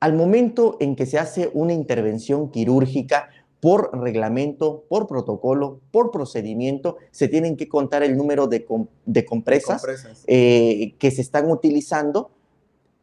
al 0.00 0.14
momento 0.14 0.76
en 0.80 0.96
que 0.96 1.06
se 1.06 1.18
hace 1.18 1.50
una 1.54 1.72
intervención 1.72 2.50
quirúrgica, 2.50 3.28
por 3.60 3.98
reglamento, 3.98 4.84
por 4.90 5.06
protocolo, 5.06 5.80
por 5.90 6.10
procedimiento, 6.10 6.98
se 7.10 7.28
tienen 7.28 7.56
que 7.56 7.66
contar 7.66 8.02
el 8.02 8.14
número 8.14 8.46
de, 8.46 8.66
compresas, 9.24 9.82
eh, 10.26 10.94
que 10.98 11.10
se 11.10 11.22
están 11.22 11.50
utilizando 11.50 12.30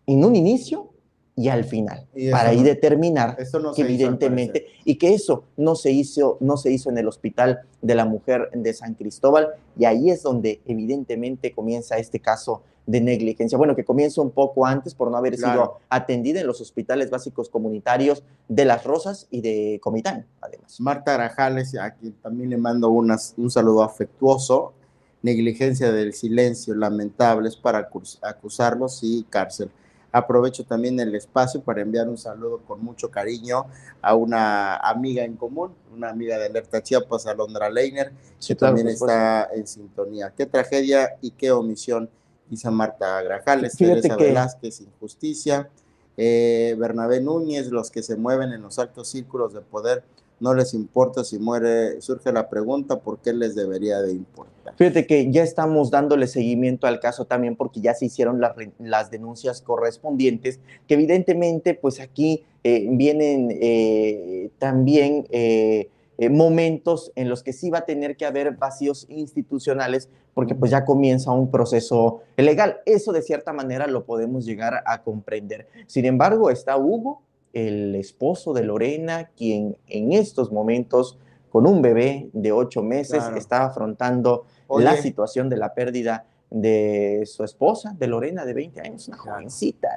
en 0.06 0.24
un 0.24 0.36
inicio 0.36 0.91
y 1.36 1.50
al 1.50 1.64
final, 1.64 2.08
para 2.30 2.50
ahí 2.50 2.62
determinar 2.62 3.38
que 3.76 3.82
evidentemente, 3.82 4.66
y 4.84 4.96
que 4.96 5.14
eso 5.14 5.46
no 5.58 5.76
se, 5.76 5.92
hizo, 5.92 6.38
no 6.42 6.58
se 6.58 6.72
hizo 6.72 6.90
en 6.90 6.98
el 6.98 7.08
hospital 7.08 7.62
de 7.82 7.96
la 7.96 8.06
mujer 8.06 8.50
de 8.54 8.74
San 8.74 8.96
Cristóbal, 8.96 9.50
y 9.78 9.86
ahí 9.86 10.10
es 10.10 10.24
donde 10.24 10.62
evidentemente 10.66 11.54
comienza 11.54 11.98
este 11.98 12.20
caso 12.20 12.64
de 12.86 13.00
negligencia. 13.00 13.58
Bueno, 13.58 13.76
que 13.76 13.86
comienza 13.86 14.22
un 14.22 14.32
poco 14.32 14.66
antes 14.66 14.94
por 14.94 15.10
no 15.10 15.18
haber 15.18 15.38
sido 15.38 15.80
atendida 15.90 16.42
en 16.42 16.48
los 16.48 16.60
hospitales 16.62 17.10
básicos 17.10 17.50
comunitarios 17.50 18.24
de 18.48 18.66
Las 18.66 18.84
Rosas 18.84 19.28
y 19.30 19.42
de 19.42 19.80
Comitán, 19.82 20.26
además. 20.42 20.80
Marta 20.80 21.14
Grajales, 21.14 21.76
a 21.76 21.92
quien 21.92 22.14
también 22.14 22.50
le 22.50 22.58
mando 22.58 22.90
unas, 22.90 23.34
un 23.38 23.50
saludo 23.50 23.84
afectuoso, 23.84 24.74
negligencia 25.22 25.92
del 25.92 26.14
silencio, 26.14 26.76
lamentables 26.76 27.56
para 27.56 27.90
acusarlos 28.22 29.00
y 29.04 29.24
cárcel. 29.30 29.70
Aprovecho 30.12 30.66
también 30.66 31.00
el 31.00 31.16
espacio 31.16 31.62
para 31.62 31.82
enviar 31.82 32.10
un 32.10 32.18
saludo 32.18 32.60
con 32.68 32.84
mucho 32.84 33.10
cariño 33.10 33.66
a 34.02 34.16
una 34.16 34.76
amiga 34.76 35.24
en 35.24 35.38
común, 35.38 35.74
una 35.94 36.10
amiga 36.10 36.38
de 36.38 36.48
Alerta 36.48 36.84
Chiapas, 36.84 37.28
Alondra 37.28 37.70
Leiner, 37.70 38.12
que 38.46 38.56
también 38.56 38.90
está 38.90 39.50
en 39.54 39.66
sintonía. 39.66 40.34
Qué 40.36 40.46
tragedia 40.46 41.18
y 41.22 41.32
qué 41.32 41.52
omisión, 41.52 42.10
dice 42.50 42.70
Marta 42.70 43.22
Grajales, 43.22 43.78
Teresa 43.78 44.18
Velázquez, 44.18 44.82
Injusticia, 44.82 45.70
eh, 46.18 46.76
Bernabé 46.78 47.22
Núñez, 47.22 47.72
los 47.72 47.90
que 47.90 48.04
se 48.04 48.18
mueven 48.18 48.52
en 48.52 48.62
los 48.62 48.80
altos 48.80 49.08
círculos 49.08 49.54
de 49.54 49.62
poder 49.62 50.04
no 50.42 50.56
les 50.56 50.74
importa 50.74 51.24
si 51.24 51.40
muere, 51.40 52.02
surge 52.02 52.32
la 52.32 52.50
pregunta, 52.50 53.00
¿por 53.00 53.20
qué 53.20 53.32
les 53.32 53.56
debería 53.56 54.02
de 54.02 54.12
importar? 54.12 54.74
Fíjate 54.76 55.06
que 55.06 55.32
ya 55.32 55.44
estamos 55.44 55.92
dándole 55.92 56.28
seguimiento 56.28 56.88
al 56.88 57.00
caso 57.00 57.26
también 57.26 57.56
porque 57.56 57.80
ya 57.80 57.94
se 57.94 58.06
hicieron 58.06 58.42
las, 58.80 59.12
denuncias 59.12 59.62
correspondientes, 59.62 60.60
que 60.88 60.96
evidentemente 60.96 61.76
pues 61.76 62.00
aquí 62.00 62.44
eh, 62.64 62.88
vienen 62.90 63.50
eh, 63.62 64.50
también 64.58 65.28
eh, 65.30 65.90
momentos 66.32 67.12
en 67.16 67.30
los 67.30 67.44
que 67.44 67.54
sí 67.54 67.70
va 67.70 67.80
a 67.80 67.86
tener 67.86 68.18
que 68.18 68.26
haber 68.26 68.56
vacíos 68.56 69.06
institucionales 69.10 70.10
porque 70.34 70.56
pues 70.56 70.72
ya 70.72 70.86
comienza 70.86 71.32
un 71.32 71.52
proceso 71.52 72.22
legal. 72.38 72.78
Eso 72.86 73.12
de 73.12 73.22
cierta 73.22 73.54
manera 73.54 73.86
lo 73.88 74.06
podemos 74.06 74.46
llegar 74.46 74.84
a 74.86 75.04
comprender. 75.04 75.68
Sin 75.88 76.06
embargo, 76.06 76.50
está 76.50 76.78
Hugo, 76.78 77.22
el 77.54 77.96
esposo 77.96 78.54
de 78.54 78.64
Lorena, 78.64 79.30
quien 79.36 79.78
en 79.88 80.14
estos 80.14 80.52
momentos, 80.52 81.18
con 81.50 81.68
un 81.68 81.82
bebé 81.82 82.30
de 82.34 82.52
ocho 82.52 82.82
meses, 82.82 83.24
está 83.36 83.66
afrontando 83.66 84.46
la 84.70 84.96
situación 84.98 85.50
de 85.50 85.58
la 85.58 85.74
pérdida 85.74 86.26
de 86.50 87.24
su 87.26 87.44
esposa, 87.44 87.96
de 87.98 88.08
Lorena, 88.08 88.46
de 88.46 88.54
20 88.54 88.82
años, 88.82 89.08
una 89.08 89.18
jovencita, 89.18 89.90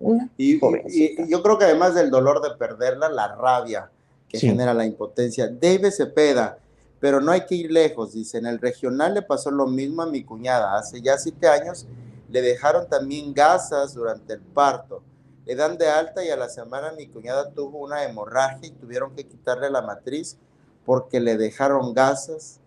una 0.00 0.30
y, 0.36 0.58
jovencita. 0.58 1.22
Y, 1.22 1.30
yo 1.30 1.42
creo 1.42 1.58
que 1.58 1.66
además 1.66 1.94
del 1.94 2.10
dolor 2.10 2.42
de 2.42 2.56
perderla, 2.56 3.08
la 3.08 3.34
rabia 3.34 3.90
que 4.28 4.38
genera 4.38 4.74
la 4.74 4.84
impotencia. 4.84 5.48
David 5.48 5.90
Cepeda, 5.90 6.58
pero 7.00 7.20
no 7.20 7.32
hay 7.32 7.46
que 7.46 7.54
ir 7.54 7.70
lejos, 7.70 8.12
dice, 8.12 8.38
en 8.38 8.46
el 8.46 8.58
regional 8.58 9.14
le 9.14 9.22
pasó 9.22 9.50
lo 9.50 9.66
mismo 9.66 10.02
a 10.02 10.06
mi 10.06 10.24
cuñada, 10.24 10.76
hace 10.76 11.00
ya 11.00 11.16
siete 11.16 11.48
años 11.48 11.86
le 12.30 12.42
dejaron 12.42 12.88
también 12.88 13.32
gasas 13.32 13.94
durante 13.94 14.34
el 14.34 14.40
parto 14.40 15.02
le 15.48 15.54
dan 15.54 15.78
de 15.78 15.88
alta 15.88 16.22
y 16.22 16.28
a 16.28 16.36
la 16.36 16.50
semana 16.50 16.92
mi 16.92 17.06
cuñada 17.06 17.50
tuvo 17.52 17.78
una 17.78 18.04
hemorragia 18.04 18.68
y 18.68 18.70
tuvieron 18.72 19.14
que 19.16 19.24
quitarle 19.24 19.70
la 19.70 19.80
matriz 19.80 20.36
porque 20.84 21.20
le 21.20 21.38
dejaron 21.38 21.94
gasas 21.94 22.60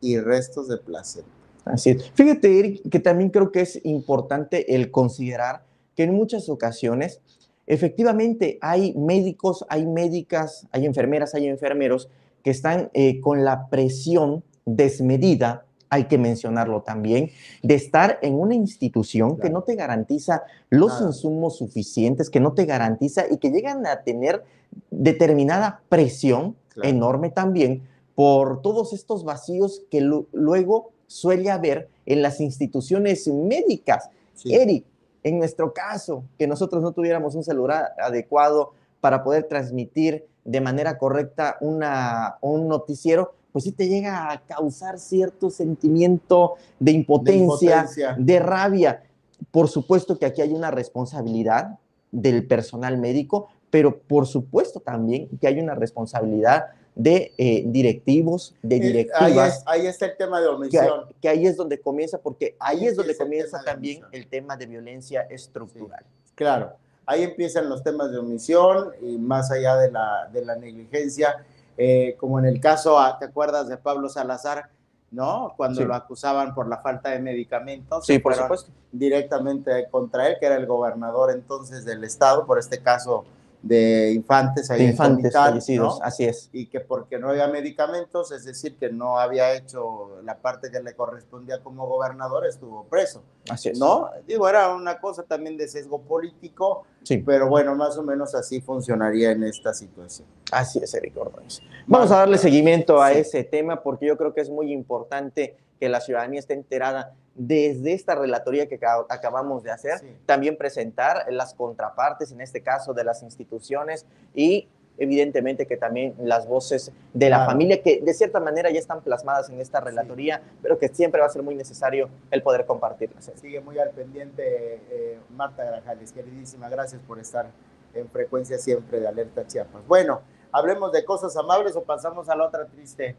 y 0.00 0.16
restos 0.20 0.68
de 0.68 0.76
placenta. 0.78 1.28
Así 1.64 1.90
es. 1.90 2.08
Fíjate, 2.12 2.56
Eric, 2.56 2.88
que 2.88 3.00
también 3.00 3.30
creo 3.30 3.50
que 3.50 3.62
es 3.62 3.84
importante 3.84 4.76
el 4.76 4.92
considerar 4.92 5.64
que 5.96 6.04
en 6.04 6.14
muchas 6.14 6.48
ocasiones 6.48 7.20
efectivamente 7.66 8.58
hay 8.62 8.94
médicos, 8.94 9.66
hay 9.68 9.84
médicas, 9.86 10.68
hay 10.70 10.86
enfermeras, 10.86 11.34
hay 11.34 11.48
enfermeros 11.48 12.08
que 12.44 12.50
están 12.50 12.90
eh, 12.94 13.20
con 13.20 13.44
la 13.44 13.68
presión 13.70 14.44
desmedida 14.66 15.66
hay 15.90 16.04
que 16.04 16.18
mencionarlo 16.18 16.82
también, 16.82 17.30
de 17.62 17.74
estar 17.74 18.18
en 18.22 18.34
una 18.34 18.54
institución 18.54 19.38
que 19.38 19.50
no 19.50 19.62
te 19.62 19.74
garantiza 19.74 20.44
los 20.70 21.00
insumos 21.02 21.58
suficientes, 21.58 22.30
que 22.30 22.40
no 22.40 22.52
te 22.54 22.64
garantiza 22.64 23.24
y 23.28 23.38
que 23.38 23.50
llegan 23.50 23.86
a 23.86 24.02
tener 24.02 24.44
determinada 24.90 25.82
presión 25.88 26.56
enorme 26.82 27.30
también 27.30 27.82
por 28.14 28.62
todos 28.62 28.92
estos 28.92 29.24
vacíos 29.24 29.82
que 29.90 30.00
luego 30.00 30.92
suele 31.06 31.50
haber 31.50 31.88
en 32.06 32.22
las 32.22 32.40
instituciones 32.40 33.26
médicas. 33.26 34.10
Eric, 34.44 34.84
en 35.22 35.38
nuestro 35.38 35.72
caso, 35.72 36.24
que 36.38 36.46
nosotros 36.46 36.82
no 36.82 36.92
tuviéramos 36.92 37.34
un 37.34 37.42
celular 37.42 37.92
adecuado 37.98 38.72
para 39.00 39.24
poder 39.24 39.44
transmitir 39.44 40.26
de 40.44 40.60
manera 40.60 40.98
correcta 40.98 41.56
una, 41.60 42.36
un 42.40 42.68
noticiero, 42.68 43.34
pues 43.52 43.64
sí 43.64 43.72
te 43.72 43.88
llega 43.88 44.30
a 44.30 44.40
causar 44.40 44.98
cierto 44.98 45.50
sentimiento 45.50 46.54
de 46.78 46.92
impotencia, 46.92 47.86
de, 48.18 48.38
rabia. 48.38 49.02
Por 49.50 49.68
supuesto 49.68 50.18
que 50.18 50.26
aquí 50.26 50.42
hay 50.42 50.52
una 50.52 50.70
responsabilidad 50.70 51.78
del 52.10 52.46
personal 52.46 52.98
médico, 52.98 53.48
pero 53.70 53.98
por 53.98 54.26
supuesto 54.26 54.80
también 54.80 55.28
que 55.40 55.46
hay 55.46 55.60
una 55.60 55.74
responsabilidad 55.74 56.66
de 56.94 57.32
eh, 57.38 57.62
directivos, 57.66 58.54
de 58.62 58.76
eh, 58.76 58.80
directivas. 58.80 59.62
ahí, 59.66 59.86
está 59.86 60.06
el 60.06 60.16
tema 60.16 60.40
de 60.40 60.48
omisión. 60.48 61.06
Que, 61.20 61.28
ahí 61.28 61.46
es 61.46 61.56
donde 61.56 61.80
comienza, 61.80 62.18
porque 62.18 62.56
ahí, 62.58 62.86
es 62.86 62.96
donde 62.96 63.16
comienza 63.16 63.62
también 63.64 64.02
el 64.12 64.26
tema 64.26 64.56
de 64.56 64.66
violencia 64.66 65.22
estructural. 65.22 66.04
claro, 66.34 66.72
ahí 67.06 67.22
empiezan 67.22 67.68
los 67.68 67.82
temas 67.82 68.12
de 68.12 68.18
omisión 68.18 68.90
y 69.02 69.16
más 69.18 69.50
allá 69.50 69.76
de 69.76 69.90
la, 69.90 70.28
de 70.32 70.44
la 70.44 70.56
negligencia 70.56 71.44
eh, 71.76 72.16
como 72.18 72.38
en 72.38 72.46
el 72.46 72.60
caso, 72.60 72.98
ah, 72.98 73.16
¿te 73.18 73.26
acuerdas 73.26 73.68
de 73.68 73.76
Pablo 73.76 74.08
Salazar? 74.08 74.70
¿No? 75.10 75.54
Cuando 75.56 75.84
lo 75.84 75.94
acusaban 75.94 76.54
por 76.54 76.68
la 76.68 76.78
falta 76.78 77.10
de 77.10 77.18
medicamentos. 77.18 78.06
Sí, 78.06 78.20
por 78.20 78.34
supuesto. 78.34 78.70
Directamente 78.92 79.88
contra 79.90 80.28
él, 80.28 80.36
que 80.38 80.46
era 80.46 80.56
el 80.56 80.66
gobernador 80.66 81.32
entonces 81.32 81.84
del 81.84 82.04
estado, 82.04 82.46
por 82.46 82.58
este 82.60 82.80
caso 82.80 83.24
de 83.62 84.12
infantes 84.12 84.70
ahí 84.70 84.84
infantes 84.84 85.32
fallecidos, 85.32 86.00
así 86.02 86.24
es. 86.24 86.48
Y 86.52 86.66
que 86.66 86.80
porque 86.80 87.18
no 87.18 87.28
había 87.28 87.46
medicamentos, 87.48 88.32
es 88.32 88.44
decir, 88.44 88.76
que 88.76 88.90
no 88.90 89.18
había 89.18 89.54
hecho 89.54 90.20
la 90.24 90.38
parte 90.38 90.70
que 90.70 90.80
le 90.80 90.94
correspondía 90.94 91.62
como 91.62 91.86
gobernador, 91.86 92.46
estuvo 92.46 92.84
preso. 92.84 93.22
Así 93.50 93.70
es. 93.70 93.78
¿No? 93.78 94.10
Digo, 94.26 94.48
era 94.48 94.74
una 94.74 94.98
cosa 94.98 95.22
también 95.24 95.56
de 95.56 95.68
sesgo 95.68 96.00
político, 96.00 96.84
sí. 97.02 97.18
pero 97.18 97.48
bueno, 97.48 97.74
más 97.74 97.98
o 97.98 98.02
menos 98.02 98.34
así 98.34 98.60
funcionaría 98.60 99.32
en 99.32 99.44
esta 99.44 99.74
situación. 99.74 100.26
Así 100.50 100.78
es, 100.82 100.94
Eric 100.94 101.16
Ordóñez. 101.16 101.60
Vamos 101.86 102.10
a 102.12 102.18
darle 102.18 102.38
seguimiento 102.38 103.02
a 103.02 103.12
ese 103.12 103.44
tema 103.44 103.82
porque 103.82 104.06
yo 104.06 104.16
creo 104.16 104.32
que 104.32 104.40
es 104.40 104.50
muy 104.50 104.72
importante 104.72 105.56
que 105.80 105.88
la 105.88 106.00
ciudadanía 106.00 106.38
esté 106.38 106.54
enterada 106.54 107.14
desde 107.34 107.94
esta 107.94 108.14
relatoría 108.14 108.68
que 108.68 108.78
acabamos 109.08 109.62
de 109.62 109.70
hacer, 109.70 110.00
también 110.26 110.56
presentar 110.56 111.24
las 111.30 111.54
contrapartes, 111.54 112.32
en 112.32 112.42
este 112.42 112.62
caso 112.62 112.92
de 112.92 113.02
las 113.02 113.22
instituciones 113.22 114.04
y 114.34 114.68
evidentemente 114.98 115.66
que 115.66 115.78
también 115.78 116.14
las 116.18 116.46
voces 116.46 116.92
de 117.14 117.30
la 117.30 117.46
familia, 117.46 117.82
que 117.82 118.02
de 118.02 118.12
cierta 118.12 118.38
manera 118.38 118.70
ya 118.70 118.78
están 118.78 119.00
plasmadas 119.00 119.48
en 119.48 119.58
esta 119.58 119.80
relatoría, 119.80 120.42
pero 120.60 120.78
que 120.78 120.88
siempre 120.88 121.22
va 121.22 121.26
a 121.26 121.30
ser 121.30 121.42
muy 121.42 121.54
necesario 121.54 122.10
el 122.30 122.42
poder 122.42 122.66
compartirlas. 122.66 123.32
Sigue 123.36 123.62
muy 123.62 123.78
al 123.78 123.90
pendiente 123.90 124.42
eh, 124.90 125.18
Marta 125.30 125.64
Grajales, 125.64 126.12
queridísima, 126.12 126.68
gracias 126.68 127.00
por 127.00 127.18
estar 127.18 127.46
en 127.94 128.10
frecuencia 128.10 128.58
siempre 128.58 129.00
de 129.00 129.08
Alerta 129.08 129.46
Chiapas. 129.46 129.86
Bueno, 129.86 130.20
hablemos 130.52 130.92
de 130.92 131.02
cosas 131.06 131.34
amables 131.34 131.74
o 131.76 131.82
pasamos 131.82 132.28
a 132.28 132.36
la 132.36 132.44
otra 132.44 132.66
triste 132.66 133.16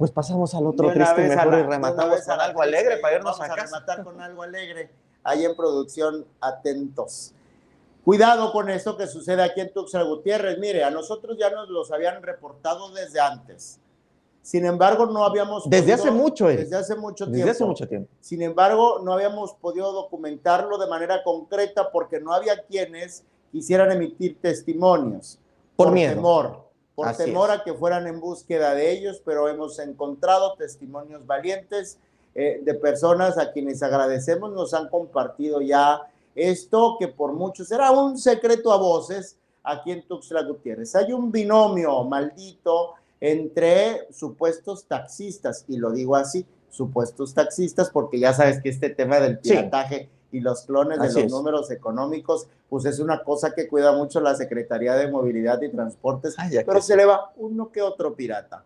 pues 0.00 0.10
pasamos 0.10 0.54
al 0.54 0.66
otro 0.66 0.90
triste 0.94 1.28
mejor 1.28 1.58
y 1.58 1.62
rematamos 1.62 2.22
con 2.22 2.40
algo 2.40 2.62
alegre 2.62 2.96
para 2.96 3.16
irnos 3.16 3.38
a, 3.38 3.48
casa. 3.48 3.64
rematar 3.66 4.02
con 4.04 4.18
algo 4.18 4.42
alegre. 4.42 4.90
Ahí 5.22 5.44
en 5.44 5.54
producción, 5.54 6.24
atentos. 6.40 7.34
Cuidado 8.02 8.50
con 8.50 8.70
eso 8.70 8.96
que 8.96 9.06
sucede 9.06 9.42
aquí 9.42 9.60
en 9.60 9.70
Tuxtla 9.74 10.04
Gutiérrez. 10.04 10.58
Mire, 10.58 10.84
a 10.84 10.90
nosotros 10.90 11.36
ya 11.38 11.50
nos 11.50 11.68
los 11.68 11.92
habían 11.92 12.22
reportado 12.22 12.90
desde 12.92 13.20
antes. 13.20 13.78
Sin 14.40 14.64
embargo, 14.64 15.04
no 15.04 15.22
habíamos... 15.22 15.68
Desde 15.68 15.92
hace 15.92 16.10
mucho, 16.10 16.46
Desde 16.46 16.76
hace 16.76 16.96
mucho 16.96 17.26
tiempo. 17.26 17.36
Desde 17.36 17.50
hace 17.50 17.64
mucho 17.66 17.86
tiempo. 17.86 18.10
Sin 18.22 18.40
embargo, 18.40 19.02
no 19.04 19.12
habíamos 19.12 19.52
podido 19.52 19.92
documentarlo 19.92 20.78
de 20.78 20.86
manera 20.86 21.22
concreta 21.22 21.92
porque 21.92 22.18
no 22.18 22.32
había 22.32 22.62
quienes 22.62 23.22
quisieran 23.52 23.92
emitir 23.92 24.40
testimonios. 24.40 25.38
Por, 25.76 25.88
por 25.88 25.94
miedo. 25.94 26.14
temor 26.14 26.69
por 27.00 27.16
temor 27.16 27.50
a 27.50 27.64
que 27.64 27.74
fueran 27.74 28.06
en 28.06 28.20
búsqueda 28.20 28.74
de 28.74 28.92
ellos, 28.92 29.22
pero 29.24 29.48
hemos 29.48 29.78
encontrado 29.78 30.54
testimonios 30.54 31.26
valientes 31.26 31.98
eh, 32.34 32.60
de 32.62 32.74
personas 32.74 33.38
a 33.38 33.52
quienes 33.52 33.82
agradecemos, 33.82 34.52
nos 34.52 34.74
han 34.74 34.88
compartido 34.88 35.60
ya 35.60 36.02
esto 36.34 36.96
que 36.98 37.08
por 37.08 37.32
muchos 37.32 37.70
era 37.72 37.90
un 37.90 38.18
secreto 38.18 38.72
a 38.72 38.76
voces 38.76 39.36
aquí 39.62 39.92
en 39.92 40.06
Tuxtla 40.06 40.42
Gutiérrez. 40.42 40.94
Hay 40.94 41.12
un 41.12 41.32
binomio 41.32 42.04
maldito 42.04 42.94
entre 43.20 44.06
supuestos 44.12 44.84
taxistas, 44.84 45.64
y 45.68 45.76
lo 45.76 45.90
digo 45.90 46.16
así, 46.16 46.46
supuestos 46.70 47.34
taxistas, 47.34 47.90
porque 47.90 48.18
ya 48.18 48.32
sabes 48.32 48.62
que 48.62 48.68
este 48.68 48.90
tema 48.90 49.20
del 49.20 49.38
pirataje 49.38 50.08
y 50.32 50.40
los 50.40 50.62
clones 50.62 51.00
de 51.00 51.22
los 51.22 51.30
números 51.30 51.70
económicos, 51.70 52.46
pues 52.68 52.84
es 52.84 52.98
una 52.98 53.22
cosa 53.22 53.52
que 53.54 53.68
cuida 53.68 53.92
mucho 53.92 54.20
la 54.20 54.34
Secretaría 54.34 54.94
de 54.94 55.10
Movilidad 55.10 55.60
y 55.62 55.70
Transportes, 55.70 56.34
ah, 56.38 56.48
pero 56.64 56.80
se 56.80 56.96
le 56.96 57.04
va 57.04 57.32
uno 57.36 57.70
que 57.72 57.82
otro 57.82 58.14
pirata. 58.14 58.64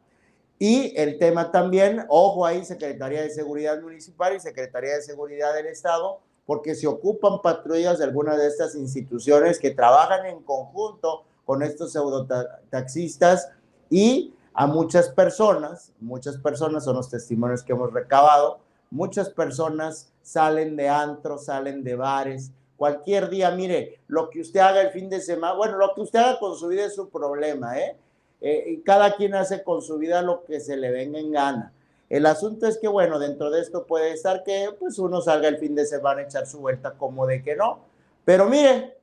Y 0.58 0.92
el 0.96 1.18
tema 1.18 1.50
también, 1.50 2.04
ojo 2.08 2.46
ahí, 2.46 2.64
Secretaría 2.64 3.22
de 3.22 3.30
Seguridad 3.30 3.80
Municipal 3.80 4.36
y 4.36 4.40
Secretaría 4.40 4.94
de 4.94 5.02
Seguridad 5.02 5.54
del 5.54 5.66
Estado, 5.66 6.20
porque 6.46 6.74
se 6.74 6.86
ocupan 6.86 7.42
patrullas 7.42 7.98
de 7.98 8.04
algunas 8.04 8.38
de 8.38 8.46
estas 8.46 8.74
instituciones 8.74 9.58
que 9.58 9.70
trabajan 9.70 10.26
en 10.26 10.42
conjunto 10.42 11.24
con 11.44 11.62
estos 11.62 11.92
pseudotaxistas 11.92 13.50
y 13.90 14.34
a 14.52 14.66
muchas 14.66 15.08
personas, 15.08 15.92
muchas 16.00 16.36
personas 16.38 16.84
son 16.84 16.96
los 16.96 17.10
testimonios 17.10 17.62
que 17.62 17.72
hemos 17.72 17.92
recabado, 17.92 18.60
muchas 18.90 19.30
personas 19.30 20.12
salen 20.24 20.74
de 20.74 20.88
antros, 20.88 21.44
salen 21.44 21.84
de 21.84 21.94
bares, 21.94 22.50
cualquier 22.76 23.28
día, 23.28 23.50
mire, 23.50 24.00
lo 24.08 24.30
que 24.30 24.40
usted 24.40 24.58
haga 24.60 24.80
el 24.80 24.90
fin 24.90 25.08
de 25.10 25.20
semana, 25.20 25.54
bueno, 25.54 25.76
lo 25.76 25.94
que 25.94 26.00
usted 26.00 26.18
haga 26.18 26.38
con 26.38 26.56
su 26.56 26.68
vida 26.68 26.86
es 26.86 26.94
su 26.94 27.10
problema, 27.10 27.78
¿eh? 27.78 27.96
eh 28.40 28.80
cada 28.84 29.14
quien 29.14 29.34
hace 29.34 29.62
con 29.62 29.82
su 29.82 29.98
vida 29.98 30.22
lo 30.22 30.42
que 30.44 30.60
se 30.60 30.76
le 30.76 30.90
venga 30.90 31.18
en 31.18 31.30
gana. 31.30 31.72
El 32.08 32.24
asunto 32.26 32.66
es 32.66 32.78
que, 32.78 32.88
bueno, 32.88 33.18
dentro 33.18 33.50
de 33.50 33.60
esto 33.60 33.84
puede 33.86 34.12
estar 34.12 34.42
que 34.44 34.70
pues 34.78 34.98
uno 34.98 35.20
salga 35.20 35.48
el 35.48 35.58
fin 35.58 35.74
de 35.74 35.86
semana 35.86 36.20
a 36.20 36.24
echar 36.24 36.46
su 36.46 36.60
vuelta 36.60 36.92
como 36.92 37.26
de 37.26 37.42
que 37.42 37.54
no. 37.54 37.80
Pero 38.24 38.48
mire, 38.48 38.96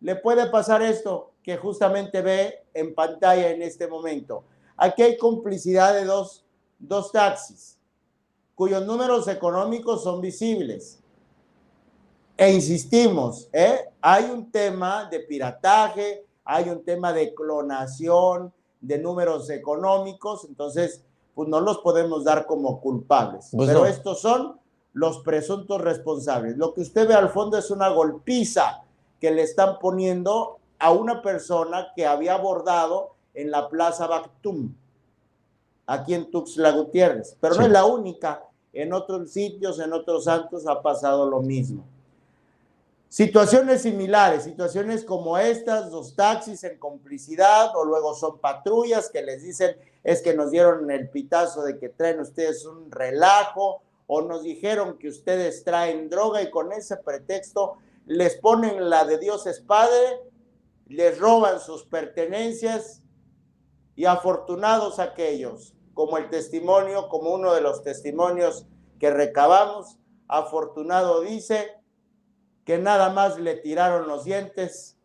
le 0.00 0.16
puede 0.16 0.46
pasar 0.46 0.82
esto 0.82 1.32
que 1.42 1.56
justamente 1.56 2.22
ve 2.22 2.62
en 2.74 2.94
pantalla 2.94 3.50
en 3.50 3.62
este 3.62 3.88
momento. 3.88 4.44
Aquí 4.76 5.02
hay 5.02 5.16
complicidad 5.16 5.94
de 5.94 6.04
dos, 6.04 6.44
dos 6.78 7.10
taxis 7.12 7.79
cuyos 8.60 8.84
números 8.84 9.26
económicos 9.26 10.02
son 10.02 10.20
visibles. 10.20 11.00
E 12.36 12.52
insistimos, 12.52 13.48
¿eh? 13.54 13.88
hay 14.02 14.24
un 14.24 14.52
tema 14.52 15.08
de 15.10 15.20
pirataje, 15.20 16.26
hay 16.44 16.68
un 16.68 16.84
tema 16.84 17.10
de 17.14 17.34
clonación 17.34 18.52
de 18.82 18.98
números 18.98 19.48
económicos, 19.48 20.44
entonces 20.44 21.02
pues 21.34 21.48
no 21.48 21.58
los 21.60 21.78
podemos 21.78 22.22
dar 22.22 22.44
como 22.44 22.82
culpables. 22.82 23.48
Pues 23.50 23.66
Pero 23.66 23.86
estos 23.86 24.20
son 24.20 24.60
los 24.92 25.20
presuntos 25.20 25.80
responsables. 25.80 26.58
Lo 26.58 26.74
que 26.74 26.82
usted 26.82 27.08
ve 27.08 27.14
al 27.14 27.30
fondo 27.30 27.56
es 27.56 27.70
una 27.70 27.88
golpiza 27.88 28.82
que 29.18 29.30
le 29.30 29.40
están 29.40 29.78
poniendo 29.78 30.58
a 30.78 30.92
una 30.92 31.22
persona 31.22 31.92
que 31.96 32.04
había 32.04 32.34
abordado 32.34 33.14
en 33.32 33.50
la 33.50 33.70
Plaza 33.70 34.06
Bactum, 34.06 34.74
aquí 35.86 36.12
en 36.12 36.30
Tuxtla 36.30 36.72
Gutiérrez. 36.72 37.38
Pero 37.40 37.54
no 37.54 37.62
es 37.62 37.70
la 37.70 37.86
única. 37.86 38.44
En 38.72 38.92
otros 38.92 39.30
sitios, 39.30 39.80
en 39.80 39.92
otros 39.92 40.24
santos 40.24 40.66
ha 40.66 40.80
pasado 40.80 41.28
lo 41.28 41.40
mismo. 41.40 41.84
Situaciones 43.08 43.82
similares, 43.82 44.44
situaciones 44.44 45.04
como 45.04 45.36
estas, 45.36 45.90
los 45.90 46.14
taxis 46.14 46.62
en 46.62 46.78
complicidad 46.78 47.74
o 47.74 47.84
luego 47.84 48.14
son 48.14 48.38
patrullas 48.38 49.10
que 49.10 49.22
les 49.22 49.42
dicen 49.42 49.76
es 50.04 50.22
que 50.22 50.32
nos 50.34 50.52
dieron 50.52 50.88
el 50.92 51.08
pitazo 51.08 51.62
de 51.62 51.76
que 51.76 51.88
traen 51.88 52.20
ustedes 52.20 52.64
un 52.64 52.88
relajo 52.90 53.82
o 54.06 54.22
nos 54.22 54.44
dijeron 54.44 54.96
que 54.96 55.08
ustedes 55.08 55.64
traen 55.64 56.08
droga 56.08 56.40
y 56.40 56.50
con 56.50 56.72
ese 56.72 56.96
pretexto 56.98 57.78
les 58.06 58.36
ponen 58.36 58.88
la 58.88 59.04
de 59.04 59.18
Dios 59.18 59.46
es 59.46 59.60
Padre, 59.60 60.20
les 60.86 61.18
roban 61.18 61.60
sus 61.60 61.84
pertenencias 61.84 63.02
y 63.96 64.04
afortunados 64.04 64.98
aquellos, 64.98 65.74
como 66.00 66.16
el 66.16 66.30
testimonio, 66.30 67.10
como 67.10 67.34
uno 67.34 67.52
de 67.52 67.60
los 67.60 67.82
testimonios 67.82 68.66
que 68.98 69.10
recabamos, 69.10 69.98
afortunado 70.28 71.20
dice, 71.20 71.72
que 72.64 72.78
nada 72.78 73.10
más 73.10 73.38
le 73.38 73.56
tiraron 73.56 74.08
los 74.08 74.24
dientes 74.24 74.96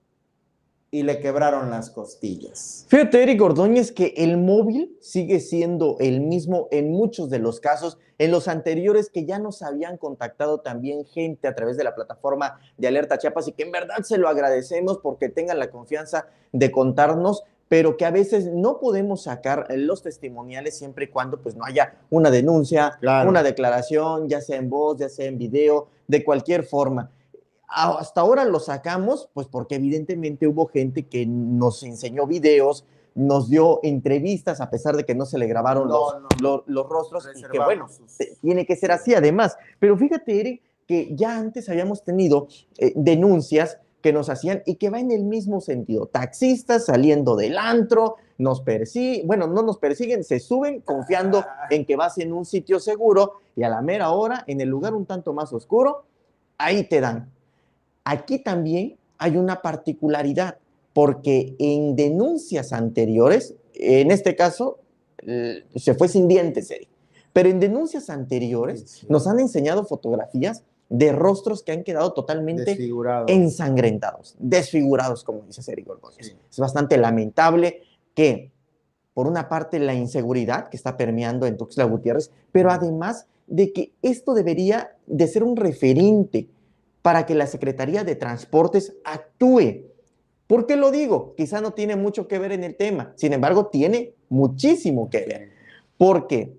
y 0.92 1.04
le 1.04 1.20
quebraron 1.20 1.70
las 1.70 1.90
costillas. 1.90 2.86
Fíjate, 2.88 3.24
Eric 3.24 3.42
Ordóñez, 3.42 3.92
que 3.92 4.14
el 4.16 4.38
móvil 4.38 4.98
sigue 5.02 5.42
siendo 5.42 5.98
el 6.00 6.22
mismo 6.22 6.70
en 6.72 6.92
muchos 6.92 7.30
de 7.30 7.40
los 7.40 7.60
casos. 7.60 7.98
En 8.18 8.32
los 8.32 8.48
anteriores 8.48 9.10
que 9.10 9.26
ya 9.26 9.38
nos 9.38 9.62
habían 9.64 9.98
contactado 9.98 10.62
también 10.62 11.04
gente 11.04 11.50
a 11.50 11.56
través 11.56 11.76
de 11.76 11.84
la 11.84 11.94
plataforma 11.94 12.62
de 12.78 12.88
Alerta 12.88 13.18
Chiapas 13.18 13.50
y 13.50 13.52
que 13.52 13.64
en 13.64 13.74
verdad 13.74 14.04
se 14.04 14.18
lo 14.18 14.30
agradecemos 14.30 15.00
porque 15.00 15.28
tengan 15.28 15.60
la 15.60 15.70
confianza 15.70 16.30
de 16.54 16.72
contarnos 16.72 17.44
pero 17.68 17.98
que 17.98 18.06
a 18.06 18.12
veces 18.12 18.46
no 18.46 18.80
podemos 18.80 19.24
sacar 19.24 19.68
los 19.72 20.04
testimoniales 20.04 20.78
siempre 20.78 21.06
y 21.06 21.08
cuando 21.08 21.42
pues 21.42 21.56
no 21.56 21.66
haya 21.66 21.96
una 22.10 22.30
denuncia, 22.30 23.00
una 23.02 23.44
declaración, 23.44 24.30
ya 24.30 24.42
sea 24.42 24.58
en 24.58 24.70
voz, 24.70 24.98
ya 24.98 25.10
sea 25.10 25.26
en 25.26 25.38
video, 25.38 25.88
de 26.08 26.24
cualquier 26.24 26.64
forma. 26.64 27.12
Hasta 27.68 28.22
ahora 28.22 28.46
lo 28.46 28.60
sacamos, 28.60 29.30
pues 29.34 29.48
porque 29.48 29.76
evidentemente 29.76 30.48
hubo 30.48 30.68
gente 30.68 31.08
que 31.08 31.26
nos 31.26 31.82
enseñó 31.84 32.28
videos, 32.28 32.86
nos 33.16 33.50
dio 33.50 33.80
entrevistas, 33.82 34.62
a 34.62 34.70
pesar 34.70 34.96
de 34.96 35.06
que 35.06 35.16
no 35.16 35.26
se 35.26 35.38
le 35.38 35.48
grabaron 35.48 35.88
los, 35.88 36.64
Los, 36.68 36.90
rostros, 36.90 37.28
y 37.36 37.42
que 37.44 37.60
bueno, 37.60 37.88
tiene 38.42 38.66
que 38.66 38.76
ser 38.76 38.92
así 38.92 39.16
además. 39.16 39.58
Pero 39.80 39.98
fíjate, 39.98 40.40
Eric, 40.40 40.62
que 40.86 41.16
ya 41.16 41.38
antes 41.38 41.68
habíamos 41.70 42.04
tenido 42.04 42.48
eh, 42.78 42.94
denuncias 42.96 43.80
que 44.06 44.14
nos 44.14 44.30
hacían 44.30 44.62
y 44.68 44.76
que 44.76 44.92
va 44.92 45.00
en 45.00 45.10
el 45.10 45.24
mismo 45.24 45.62
sentido. 45.62 46.06
Taxistas 46.06 46.86
saliendo 46.86 47.36
del 47.36 47.58
antro, 47.58 48.18
nos 48.38 48.62
persiguen, 48.62 49.26
bueno, 49.26 49.48
no 49.48 49.64
nos 49.64 49.80
persiguen, 49.80 50.24
se 50.24 50.40
suben 50.40 50.82
confiando 50.82 51.44
en 51.72 51.88
que 51.88 51.96
vas 51.96 52.20
en 52.20 52.32
un 52.32 52.46
sitio 52.46 52.80
seguro 52.80 53.40
y 53.56 53.64
a 53.64 53.70
la 53.70 53.82
mera 53.82 54.12
hora, 54.12 54.44
en 54.46 54.62
el 54.62 54.70
lugar 54.70 54.94
un 54.94 55.08
tanto 55.08 55.34
más 55.34 55.52
oscuro, 55.54 56.04
ahí 56.60 56.84
te 56.84 57.02
dan. 57.02 57.32
Aquí 58.04 58.38
también 58.38 58.96
hay 59.18 59.38
una 59.38 59.64
particularidad, 59.64 60.60
porque 60.94 61.56
en 61.58 61.96
denuncias 61.96 62.74
anteriores, 62.74 63.56
en 63.74 64.12
este 64.12 64.36
caso, 64.36 64.78
se 65.76 65.96
fue 65.96 66.10
sin 66.10 66.28
dientes, 66.28 66.70
Eric, 66.70 66.90
pero 67.34 67.50
en 67.50 67.60
denuncias 67.60 68.12
anteriores 68.12 69.04
nos 69.10 69.26
han 69.26 69.40
enseñado 69.40 69.84
fotografías 69.84 70.64
de 70.90 71.12
rostros 71.12 71.64
que 71.64 71.72
han 71.72 71.84
quedado 71.84 72.14
totalmente 72.14 72.78
ensangrentados, 73.28 74.36
desfigurados, 74.40 75.24
como 75.24 75.42
dice 75.42 75.72
Eric 75.72 75.90
Ordóñez. 75.90 76.36
Es 76.50 76.60
bastante 76.60 76.98
lamentable 76.98 77.82
que, 78.14 78.52
por 79.14 79.28
una 79.28 79.50
parte, 79.50 79.80
la 79.80 79.94
inseguridad 79.94 80.70
que 80.70 80.78
está 80.78 80.96
permeando 80.98 81.48
en 81.48 81.58
Tuxtla 81.58 81.86
Gutiérrez, 81.86 82.32
pero 82.52 82.72
además 82.72 83.28
de 83.48 83.74
que 83.74 83.94
esto 84.02 84.34
debería 84.34 84.96
de 85.08 85.28
ser 85.28 85.44
un 85.44 85.56
referente 85.56 86.48
para 87.02 87.26
que 87.26 87.36
la 87.36 87.48
Secretaría 87.48 88.04
de 88.04 88.16
Transportes 88.16 88.96
actúe. 89.04 89.86
¿Por 90.48 90.66
qué 90.66 90.76
lo 90.76 90.92
digo? 90.92 91.34
Quizá 91.36 91.62
no 91.62 91.72
tiene 91.72 91.96
mucho 91.96 92.28
que 92.28 92.40
ver 92.40 92.52
en 92.52 92.64
el 92.64 92.76
tema, 92.76 93.14
sin 93.16 93.34
embargo, 93.34 93.68
tiene 93.68 94.14
muchísimo 94.30 95.10
que 95.10 95.26
ver. 95.26 95.50
Porque 95.98 96.56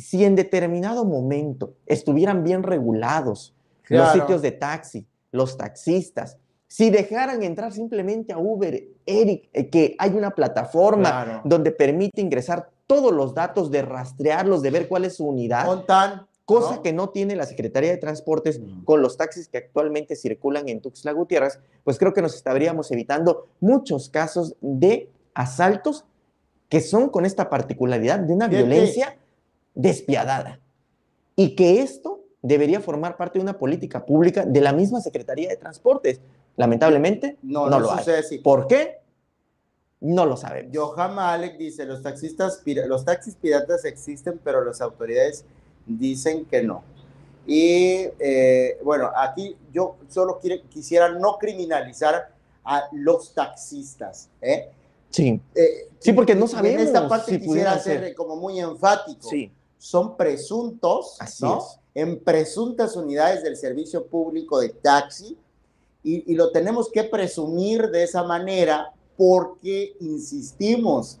si 0.00 0.24
en 0.24 0.36
determinado 0.36 1.04
momento 1.04 1.74
estuvieran 1.86 2.44
bien 2.44 2.62
regulados 2.62 3.54
los 3.88 4.12
sitios 4.12 4.42
de 4.42 4.52
taxi, 4.52 5.06
los 5.32 5.56
taxistas, 5.56 6.36
si 6.66 6.90
dejaran 6.90 7.42
entrar 7.42 7.72
simplemente 7.72 8.32
a 8.32 8.38
Uber, 8.38 8.86
Eric, 9.06 9.48
eh, 9.52 9.70
que 9.70 9.96
hay 9.98 10.10
una 10.10 10.32
plataforma 10.32 11.40
donde 11.44 11.72
permite 11.72 12.20
ingresar 12.20 12.70
todos 12.86 13.12
los 13.12 13.34
datos, 13.34 13.70
de 13.70 13.82
rastrearlos, 13.82 14.62
de 14.62 14.70
ver 14.70 14.88
cuál 14.88 15.04
es 15.04 15.16
su 15.16 15.26
unidad 15.26 15.66
cosa 16.48 16.80
que 16.80 16.94
no 16.94 17.10
tiene 17.10 17.36
la 17.36 17.44
Secretaría 17.44 17.90
de 17.90 17.98
Transportes 17.98 18.58
con 18.86 19.02
los 19.02 19.18
taxis 19.18 19.48
que 19.48 19.58
actualmente 19.58 20.16
circulan 20.16 20.66
en 20.70 20.80
Tuxtla 20.80 21.12
Gutiérrez, 21.12 21.60
pues 21.84 21.98
creo 21.98 22.14
que 22.14 22.22
nos 22.22 22.34
estaríamos 22.34 22.90
evitando 22.90 23.48
muchos 23.60 24.08
casos 24.08 24.56
de 24.62 25.10
asaltos 25.34 26.06
que 26.70 26.80
son 26.80 27.10
con 27.10 27.26
esta 27.26 27.50
particularidad 27.50 28.20
de 28.20 28.32
una 28.32 28.48
violencia 28.48 29.18
despiadada. 29.78 30.60
Y 31.36 31.54
que 31.54 31.80
esto 31.80 32.24
debería 32.42 32.80
formar 32.80 33.16
parte 33.16 33.38
de 33.38 33.44
una 33.44 33.58
política 33.58 34.04
pública 34.04 34.44
de 34.44 34.60
la 34.60 34.72
misma 34.72 35.00
Secretaría 35.00 35.48
de 35.48 35.56
Transportes. 35.56 36.20
Lamentablemente, 36.56 37.38
no, 37.42 37.68
lo 37.68 37.92
hay. 37.92 38.04
¿Por 38.42 38.66
qué? 38.66 38.98
No 40.00 40.26
lo 40.26 40.36
sabemos. 40.36 40.76
Johan 40.76 41.14
Malek 41.14 41.56
dice, 41.56 41.84
los, 41.84 42.02
taxistas, 42.02 42.62
los 42.86 43.04
taxis 43.04 43.36
piratas 43.36 43.84
existen, 43.84 44.40
pero 44.42 44.64
las 44.64 44.80
autoridades 44.80 45.44
dicen 45.86 46.44
que 46.44 46.62
no. 46.62 46.82
Y 47.46 48.08
eh, 48.18 48.78
bueno, 48.84 49.10
aquí 49.16 49.56
yo 49.72 49.96
solo 50.08 50.40
quisiera 50.68 51.08
no 51.08 51.38
criminalizar 51.38 52.30
a 52.64 52.88
los 52.92 53.32
taxistas. 53.32 54.28
¿eh? 54.42 54.70
Sí. 55.10 55.40
Eh, 55.54 55.88
sí, 56.00 56.12
porque 56.12 56.34
no 56.34 56.48
sabemos. 56.48 56.80
En 56.80 56.86
esta 56.86 57.08
parte 57.08 57.40
quisiera 57.40 57.78
ser 57.78 58.14
como 58.14 58.36
muy 58.36 58.58
enfático. 58.60 59.28
Sí. 59.28 59.52
Son 59.78 60.16
presuntos, 60.16 61.16
¿no? 61.40 61.64
En 61.94 62.20
presuntas 62.20 62.96
unidades 62.96 63.42
del 63.42 63.56
servicio 63.56 64.06
público 64.06 64.60
de 64.60 64.70
taxi 64.70 65.36
y, 66.02 66.32
y 66.32 66.34
lo 66.34 66.50
tenemos 66.50 66.90
que 66.90 67.04
presumir 67.04 67.88
de 67.90 68.02
esa 68.02 68.22
manera 68.22 68.92
porque, 69.16 69.96
insistimos, 70.00 71.18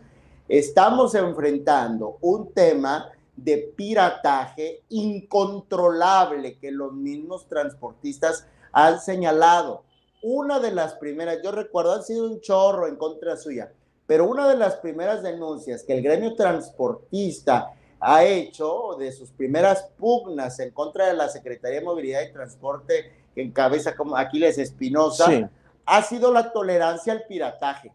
estamos 0.48 1.14
enfrentando 1.14 2.16
un 2.20 2.52
tema 2.52 3.10
de 3.36 3.72
pirataje 3.76 4.82
incontrolable 4.88 6.58
que 6.58 6.72
los 6.72 6.92
mismos 6.92 7.46
transportistas 7.48 8.46
han 8.72 9.00
señalado. 9.00 9.84
Una 10.22 10.58
de 10.58 10.72
las 10.72 10.94
primeras, 10.94 11.38
yo 11.42 11.52
recuerdo, 11.52 11.92
han 11.92 12.02
sido 12.02 12.28
un 12.28 12.40
chorro 12.40 12.88
en 12.88 12.96
contra 12.96 13.36
suya, 13.36 13.72
pero 14.06 14.28
una 14.28 14.48
de 14.48 14.56
las 14.56 14.76
primeras 14.76 15.22
denuncias 15.22 15.84
que 15.84 15.94
el 15.94 16.02
gremio 16.02 16.34
transportista 16.34 17.72
ha 18.00 18.24
hecho 18.24 18.96
de 18.98 19.12
sus 19.12 19.30
primeras 19.30 19.88
pugnas 19.98 20.58
en 20.60 20.70
contra 20.70 21.06
de 21.06 21.14
la 21.14 21.28
Secretaría 21.28 21.80
de 21.80 21.84
Movilidad 21.84 22.22
y 22.22 22.32
Transporte 22.32 23.12
que 23.34 23.42
encabeza 23.42 23.94
como 23.94 24.16
Aquiles 24.16 24.58
Espinosa, 24.58 25.50
ha 25.86 26.02
sido 26.02 26.32
la 26.32 26.52
tolerancia 26.52 27.12
al 27.12 27.24
pirataje. 27.24 27.92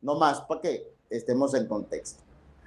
No 0.00 0.14
más, 0.14 0.40
para 0.42 0.60
que 0.60 0.92
estemos 1.10 1.54
en 1.54 1.66
contexto. 1.66 2.22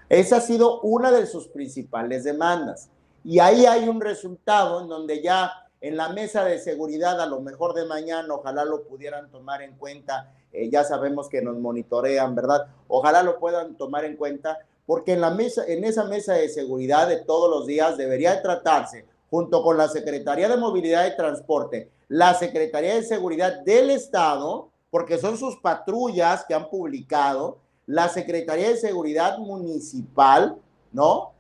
Esa 0.10 0.38
ha 0.38 0.42
sido 0.42 0.82
una 0.82 1.12
de 1.12 1.26
sus 1.26 1.48
principales 1.48 2.24
demandas. 2.24 2.90
Y 3.24 3.40
ahí 3.40 3.66
hay 3.66 3.88
un 3.88 4.02
resultado 4.02 4.82
en 4.82 4.90
donde 4.90 5.22
ya 5.22 5.52
en 5.82 5.98
la 5.98 6.10
mesa 6.10 6.46
de 6.46 6.60
seguridad, 6.60 7.20
a 7.20 7.26
lo 7.26 7.42
mejor 7.42 7.74
de 7.74 7.86
mañana, 7.86 8.34
ojalá 8.34 8.64
lo 8.64 8.84
pudieran 8.84 9.30
tomar 9.32 9.62
en 9.62 9.76
cuenta. 9.76 10.32
Eh, 10.52 10.70
ya 10.70 10.84
sabemos 10.84 11.30
que 11.30 11.42
nos 11.42 11.58
monitorean, 11.58 12.36
¿verdad? 12.36 12.68
Ojalá 12.88 13.24
lo 13.24 13.40
puedan 13.40 13.76
tomar 13.76 14.06
en 14.06 14.16
cuenta, 14.16 14.60
porque 14.86 15.14
en, 15.14 15.22
la 15.22 15.32
mesa, 15.32 15.64
en 15.68 15.84
esa 15.84 16.06
mesa 16.06 16.34
de 16.34 16.50
seguridad 16.50 17.08
de 17.08 17.18
todos 17.18 17.50
los 17.50 17.66
días 17.66 17.98
debería 17.98 18.42
tratarse, 18.42 19.06
junto 19.30 19.64
con 19.64 19.78
la 19.78 19.88
Secretaría 19.88 20.50
de 20.50 20.58
Movilidad 20.58 21.08
y 21.08 21.16
Transporte, 21.16 21.90
la 22.08 22.34
Secretaría 22.34 22.96
de 22.96 23.04
Seguridad 23.04 23.62
del 23.62 23.90
Estado, 23.90 24.70
porque 24.92 25.18
son 25.18 25.38
sus 25.38 25.58
patrullas 25.58 26.46
que 26.46 26.54
han 26.54 26.70
publicado, 26.70 27.58
la 27.86 28.10
Secretaría 28.10 28.70
de 28.70 28.78
Seguridad 28.78 29.38
Municipal, 29.40 30.58
¿no? 30.92 31.32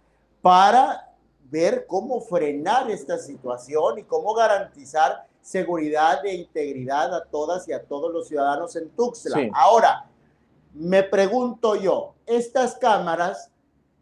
Para 0.42 1.14
ver 1.52 1.86
cómo 1.88 2.20
frenar 2.22 2.90
esta 2.90 3.20
situación 3.20 4.00
y 4.00 4.04
cómo 4.04 4.34
garantizar 4.34 5.28
seguridad 5.44 6.26
e 6.26 6.34
integridad 6.34 7.14
a 7.14 7.26
todas 7.26 7.68
y 7.68 7.74
a 7.74 7.84
todos 7.84 8.12
los 8.12 8.28
ciudadanos 8.28 8.76
en 8.76 8.90
Tuxtla. 8.90 9.50
Ahora, 9.54 10.10
me 10.74 11.04
pregunto 11.04 11.76
yo, 11.76 12.16
estas 12.26 12.76
cámaras 12.76 13.50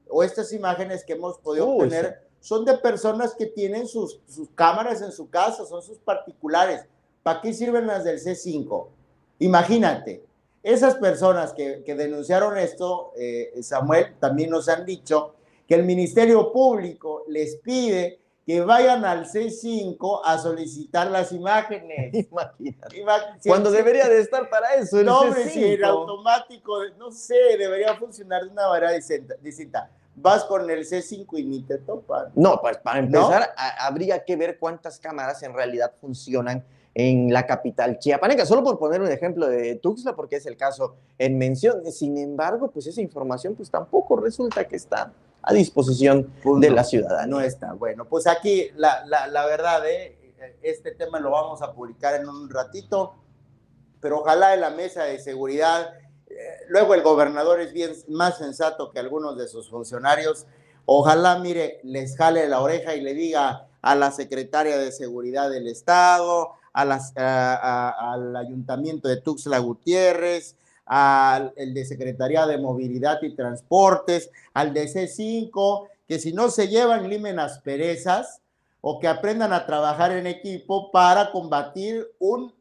o 0.10 0.24
estas 0.24 0.52
imágenes 0.54 1.04
que 1.04 1.14
hemos 1.14 1.38
podido 1.38 1.70
obtener 1.70 2.22
son 2.40 2.66
de 2.66 2.78
personas 2.78 3.36
que 3.36 3.46
tienen 3.46 3.88
sus, 3.88 4.20
sus 4.28 4.50
cámaras 4.56 5.02
en 5.02 5.12
su 5.12 5.30
casa, 5.30 5.66
son 5.66 5.82
sus 5.82 6.00
particulares. 6.00 6.86
¿Para 7.24 7.40
qué 7.42 7.54
sirven 7.54 7.88
las 7.88 8.04
del 8.04 8.20
C5? 8.20 8.88
Imagínate, 9.40 10.24
esas 10.64 10.96
personas 10.96 11.54
que, 11.54 11.84
denunciaron 11.86 12.58
esto, 12.58 13.14
eh, 13.16 13.52
Samuel, 13.62 14.16
también 14.20 14.50
nos 14.50 14.70
han 14.70 14.86
dicho 14.86 15.36
que 15.68 15.76
el 15.76 15.84
Ministerio 15.84 16.52
Público 16.52 17.24
les 17.28 17.56
pide 17.58 18.20
que 18.52 18.60
vayan 18.60 19.06
al 19.06 19.26
C5 19.26 20.22
a 20.26 20.38
solicitar 20.38 21.10
las 21.10 21.32
imágenes. 21.32 22.14
Imagínate. 22.30 23.02
Cuando 23.48 23.72
debería 23.72 24.10
de 24.10 24.20
estar 24.20 24.50
para 24.50 24.76
eso. 24.76 25.00
El 25.00 25.06
no, 25.06 25.22
hombre, 25.22 25.50
si 25.50 25.64
el 25.64 25.84
automático, 25.86 26.74
no 26.98 27.12
sé, 27.12 27.58
debería 27.58 27.96
funcionar 27.96 28.44
de 28.44 28.50
una 28.50 28.68
manera 28.68 28.92
distinta. 28.92 29.90
Vas 30.16 30.44
con 30.44 30.70
el 30.70 30.86
C5 30.86 31.40
y 31.40 31.46
ni 31.46 31.62
te 31.62 31.78
topan. 31.78 32.34
No, 32.36 32.60
pues 32.60 32.78
para 32.80 33.00
empezar, 33.00 33.54
habría 33.80 34.22
que 34.26 34.36
ver 34.36 34.60
cuántas 34.60 35.00
cámaras 35.00 35.42
en 35.44 35.54
realidad 35.54 35.94
funcionan 36.02 36.66
en 36.94 37.32
la 37.32 37.46
capital 37.46 38.00
chiapaneca, 38.00 38.46
solo 38.46 38.66
por 38.66 38.78
poner 38.78 39.00
un 39.00 39.10
ejemplo 39.10 39.48
de 39.48 39.76
Tuxtla, 39.76 40.14
porque 40.14 40.36
es 40.36 40.46
el 40.46 40.58
caso 40.58 40.98
en 41.18 41.38
mención. 41.38 41.90
Sin 41.90 42.18
embargo, 42.18 42.70
pues 42.70 42.86
esa 42.86 43.00
información 43.00 43.56
pues 43.56 43.72
tampoco 43.72 44.18
resulta 44.18 44.68
que 44.68 44.76
está 44.76 45.14
a 45.44 45.54
disposición 45.54 46.32
de 46.60 46.70
la 46.70 46.84
ciudadanía. 46.84 47.28
No 47.28 47.42
está. 47.42 47.74
Bueno, 47.74 48.06
pues 48.06 48.28
aquí 48.28 48.70
la, 48.76 49.06
la, 49.06 49.46
verdad, 49.46 49.88
¿eh? 49.90 50.18
este 50.62 50.92
tema 50.92 51.20
lo 51.20 51.32
vamos 51.32 51.62
a 51.62 51.74
publicar 51.74 52.16
en 52.16 52.28
un 52.28 52.50
ratito, 52.50 53.16
pero 54.00 54.20
ojalá 54.20 54.54
en 54.54 54.62
la 54.62 54.70
mesa 54.70 55.04
de 55.04 55.20
seguridad, 55.20 55.94
eh, 56.28 56.36
luego 56.70 56.94
el 56.94 57.02
gobernador 57.02 57.60
es 57.60 57.74
bien 57.74 57.92
más 58.08 58.38
sensato 58.38 58.92
que 58.92 59.00
algunos 59.00 59.38
de 59.38 59.48
sus 59.48 59.70
funcionarios, 59.70 60.46
ojalá, 60.86 61.40
mire, 61.40 61.80
les 61.84 62.16
jale 62.18 62.48
la 62.48 62.62
oreja 62.62 62.96
y 62.96 63.02
le 63.02 63.14
diga 63.14 63.68
a 63.82 63.96
la 63.96 64.12
secretaria 64.12 64.78
de 64.78 64.92
seguridad 64.92 65.50
del 65.50 65.68
Estado, 65.68 66.52
al 66.74 68.36
Ayuntamiento 68.36 69.08
de 69.08 69.18
Tuxtla 69.18 69.60
Gutiérrez, 69.60 70.56
al 70.94 71.54
el 71.56 71.74
de 71.74 71.86
Secretaría 71.86 72.46
de 72.46 72.58
Movilidad 72.58 73.22
y 73.22 73.34
Transportes, 73.34 74.30
al 74.54 74.74
de 74.74 74.90
C5, 74.90 75.88
que 76.06 76.20
si 76.20 76.34
no 76.34 76.50
se 76.50 76.68
llevan 76.68 77.08
limen 77.08 77.40
asperezas 77.40 78.42
o 78.82 79.00
que 79.00 79.08
aprendan 79.08 79.54
a 79.54 79.66
trabajar 79.66 80.12
en 80.12 80.28
equipo 80.28 80.92
para 80.92 81.32
combatir 81.32 82.06
un, 82.20 82.54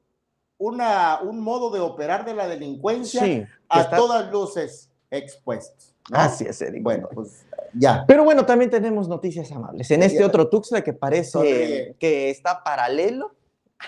una, 0.58 1.20
un 1.22 1.40
modo 1.40 1.70
de 1.70 1.80
operar 1.80 2.24
de 2.24 2.34
la 2.34 2.46
delincuencia 2.46 3.48
a 3.68 3.90
todas 3.90 4.30
luces 4.30 4.88
expuestos. 5.10 5.92
Así 6.12 6.44
es, 6.44 6.62
Eric. 6.62 6.84
Bueno, 6.84 7.08
pues 7.12 7.44
ya. 7.74 8.04
Pero 8.06 8.22
bueno, 8.22 8.46
también 8.46 8.70
tenemos 8.70 9.08
noticias 9.08 9.50
amables. 9.50 9.90
En 9.90 10.04
este 10.04 10.24
otro 10.24 10.48
Tuxtla 10.48 10.84
que 10.84 10.92
parece 10.92 11.96
que 11.98 12.30
está 12.30 12.62
paralelo 12.62 13.32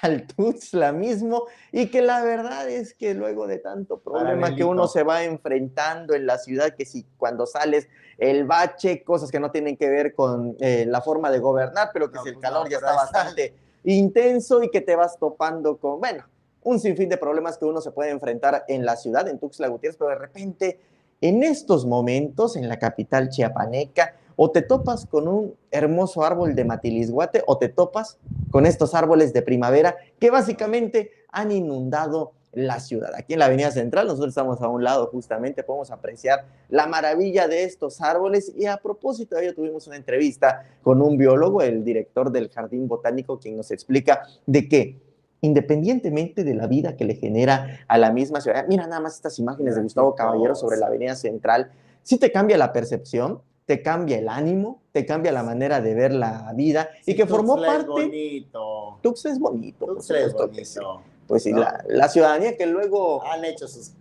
al 0.00 0.26
Tuxtla 0.26 0.92
mismo 0.92 1.46
y 1.70 1.88
que 1.88 2.00
la 2.00 2.22
verdad 2.24 2.68
es 2.68 2.94
que 2.94 3.14
luego 3.14 3.46
de 3.46 3.58
tanto 3.58 3.98
problema 4.00 4.54
que 4.54 4.64
uno 4.64 4.88
se 4.88 5.02
va 5.02 5.24
enfrentando 5.24 6.14
en 6.14 6.26
la 6.26 6.38
ciudad, 6.38 6.74
que 6.74 6.86
si 6.86 7.04
cuando 7.18 7.46
sales 7.46 7.88
el 8.18 8.44
bache, 8.44 9.04
cosas 9.04 9.30
que 9.30 9.40
no 9.40 9.50
tienen 9.50 9.76
que 9.76 9.90
ver 9.90 10.14
con 10.14 10.56
eh, 10.60 10.86
la 10.88 11.02
forma 11.02 11.30
de 11.30 11.38
gobernar, 11.38 11.90
pero 11.92 12.10
que 12.10 12.18
si 12.20 12.28
el 12.28 12.34
pues 12.34 12.42
calor 12.42 12.68
ya 12.68 12.78
está. 12.78 12.94
bastante 12.94 13.54
intenso 13.84 14.62
y 14.62 14.70
que 14.70 14.80
te 14.80 14.96
vas 14.96 15.18
topando 15.18 15.76
con, 15.76 16.00
bueno, 16.00 16.24
un 16.62 16.78
sinfín 16.78 17.08
de 17.08 17.16
problemas 17.16 17.58
que 17.58 17.64
uno 17.64 17.80
se 17.80 17.90
puede 17.90 18.10
enfrentar 18.10 18.64
en 18.68 18.86
la 18.86 18.96
ciudad, 18.96 19.28
en 19.28 19.38
Tuxtla 19.38 19.68
Gutiérrez, 19.68 19.96
pero 19.98 20.10
de 20.10 20.16
repente 20.16 20.80
en 21.20 21.42
estos 21.42 21.86
momentos 21.86 22.56
en 22.56 22.68
la 22.68 22.78
capital 22.78 23.28
chiapaneca, 23.28 24.14
o 24.44 24.50
te 24.50 24.60
topas 24.60 25.06
con 25.06 25.28
un 25.28 25.54
hermoso 25.70 26.24
árbol 26.24 26.56
de 26.56 26.64
matilisguate 26.64 27.44
o 27.46 27.58
te 27.58 27.68
topas 27.68 28.18
con 28.50 28.66
estos 28.66 28.92
árboles 28.92 29.32
de 29.32 29.40
primavera 29.40 29.94
que 30.18 30.32
básicamente 30.32 31.12
han 31.28 31.52
inundado 31.52 32.32
la 32.50 32.80
ciudad. 32.80 33.12
Aquí 33.16 33.34
en 33.34 33.38
la 33.38 33.44
Avenida 33.44 33.70
Central, 33.70 34.08
nosotros 34.08 34.30
estamos 34.30 34.60
a 34.60 34.66
un 34.66 34.82
lado 34.82 35.06
justamente, 35.12 35.62
podemos 35.62 35.92
apreciar 35.92 36.44
la 36.70 36.88
maravilla 36.88 37.46
de 37.46 37.62
estos 37.62 38.00
árboles 38.00 38.52
y 38.56 38.66
a 38.66 38.78
propósito 38.78 39.36
de 39.36 39.44
ello 39.44 39.54
tuvimos 39.54 39.86
una 39.86 39.94
entrevista 39.94 40.66
con 40.82 41.02
un 41.02 41.16
biólogo, 41.16 41.62
el 41.62 41.84
director 41.84 42.32
del 42.32 42.50
Jardín 42.50 42.88
Botánico, 42.88 43.38
quien 43.38 43.56
nos 43.56 43.70
explica 43.70 44.22
de 44.46 44.68
que 44.68 45.00
independientemente 45.40 46.42
de 46.42 46.54
la 46.54 46.66
vida 46.66 46.96
que 46.96 47.04
le 47.04 47.14
genera 47.14 47.84
a 47.86 47.96
la 47.96 48.10
misma 48.10 48.40
ciudad, 48.40 48.66
mira 48.68 48.88
nada 48.88 49.00
más 49.00 49.14
estas 49.14 49.38
imágenes 49.38 49.76
de 49.76 49.82
Gustavo 49.82 50.16
Caballero 50.16 50.56
sobre 50.56 50.78
la 50.78 50.86
Avenida 50.86 51.14
Central, 51.14 51.70
sí 52.02 52.18
te 52.18 52.32
cambia 52.32 52.58
la 52.58 52.72
percepción, 52.72 53.40
te 53.66 53.82
cambia 53.82 54.18
el 54.18 54.28
ánimo, 54.28 54.82
te 54.92 55.06
cambia 55.06 55.32
la 55.32 55.42
manera 55.42 55.80
de 55.80 55.94
ver 55.94 56.12
la 56.12 56.52
vida 56.54 56.90
y 57.06 57.14
que 57.14 57.26
formó 57.26 57.56
parte. 57.56 57.80
Es 57.80 57.86
bonito. 57.86 58.98
Tuxtla 59.02 59.32
es 59.32 59.38
bonito. 59.38 59.86
Tuxtla 59.86 60.20
es 60.20 60.32
bonito. 60.32 61.02
Pues 61.26 61.44
sí, 61.44 61.52
la, 61.52 62.08
ciudadanía 62.08 62.56
que 62.56 62.66
luego. 62.66 63.24
Han 63.24 63.44
hecho 63.44 63.68
sus 63.68 63.92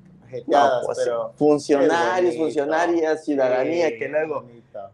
pues 0.85 0.99
pero 1.03 1.33
funcionarios, 1.35 2.37
funcionarias, 2.37 3.25
ciudadanía 3.25 3.97
que 3.97 4.07
luego 4.07 4.45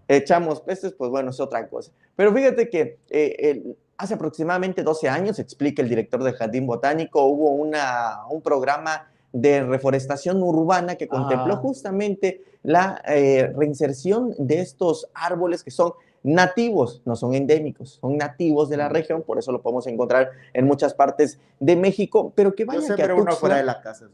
echamos 0.08 0.62
pestes, 0.62 0.93
pues 0.93 1.12
bueno, 1.12 1.30
es 1.30 1.39
otra 1.39 1.67
cosa. 1.67 1.91
Pero 2.15 2.34
fíjate 2.34 2.69
que 2.69 2.97
eh, 3.10 3.75
hace 3.97 4.15
aproximadamente 4.15 4.84
12 4.84 5.10
años, 5.10 5.39
explica 5.39 5.82
el 5.82 5.89
director 5.89 6.23
del 6.23 6.34
Jardín 6.34 6.65
Botánico, 6.65 7.23
hubo 7.25 7.51
una, 7.51 8.25
un 8.30 8.41
programa 8.41 9.10
de 9.33 9.63
reforestación 9.63 10.41
urbana 10.41 10.95
que 10.95 11.07
contempló 11.07 11.57
justamente 11.57 12.43
la 12.63 13.01
eh, 13.07 13.51
reinserción 13.55 14.33
de 14.37 14.61
estos 14.61 15.09
árboles 15.13 15.63
que 15.63 15.71
son 15.71 15.93
nativos, 16.23 17.01
no 17.05 17.15
son 17.15 17.33
endémicos, 17.33 17.99
son 18.01 18.17
nativos 18.17 18.69
de 18.69 18.77
la 18.77 18.89
región, 18.89 19.23
por 19.23 19.37
eso 19.37 19.51
lo 19.51 19.61
podemos 19.61 19.87
encontrar 19.87 20.31
en 20.53 20.65
muchas 20.65 20.93
partes 20.93 21.39
de 21.59 21.75
México, 21.75 22.33
pero 22.35 22.53
que 22.53 22.65
vaya 22.65 22.95
que 22.95 23.03
a 23.03 23.15
Tuxtla, 23.15 23.55
de 23.57 23.63
la 23.63 23.81
casa. 23.81 24.09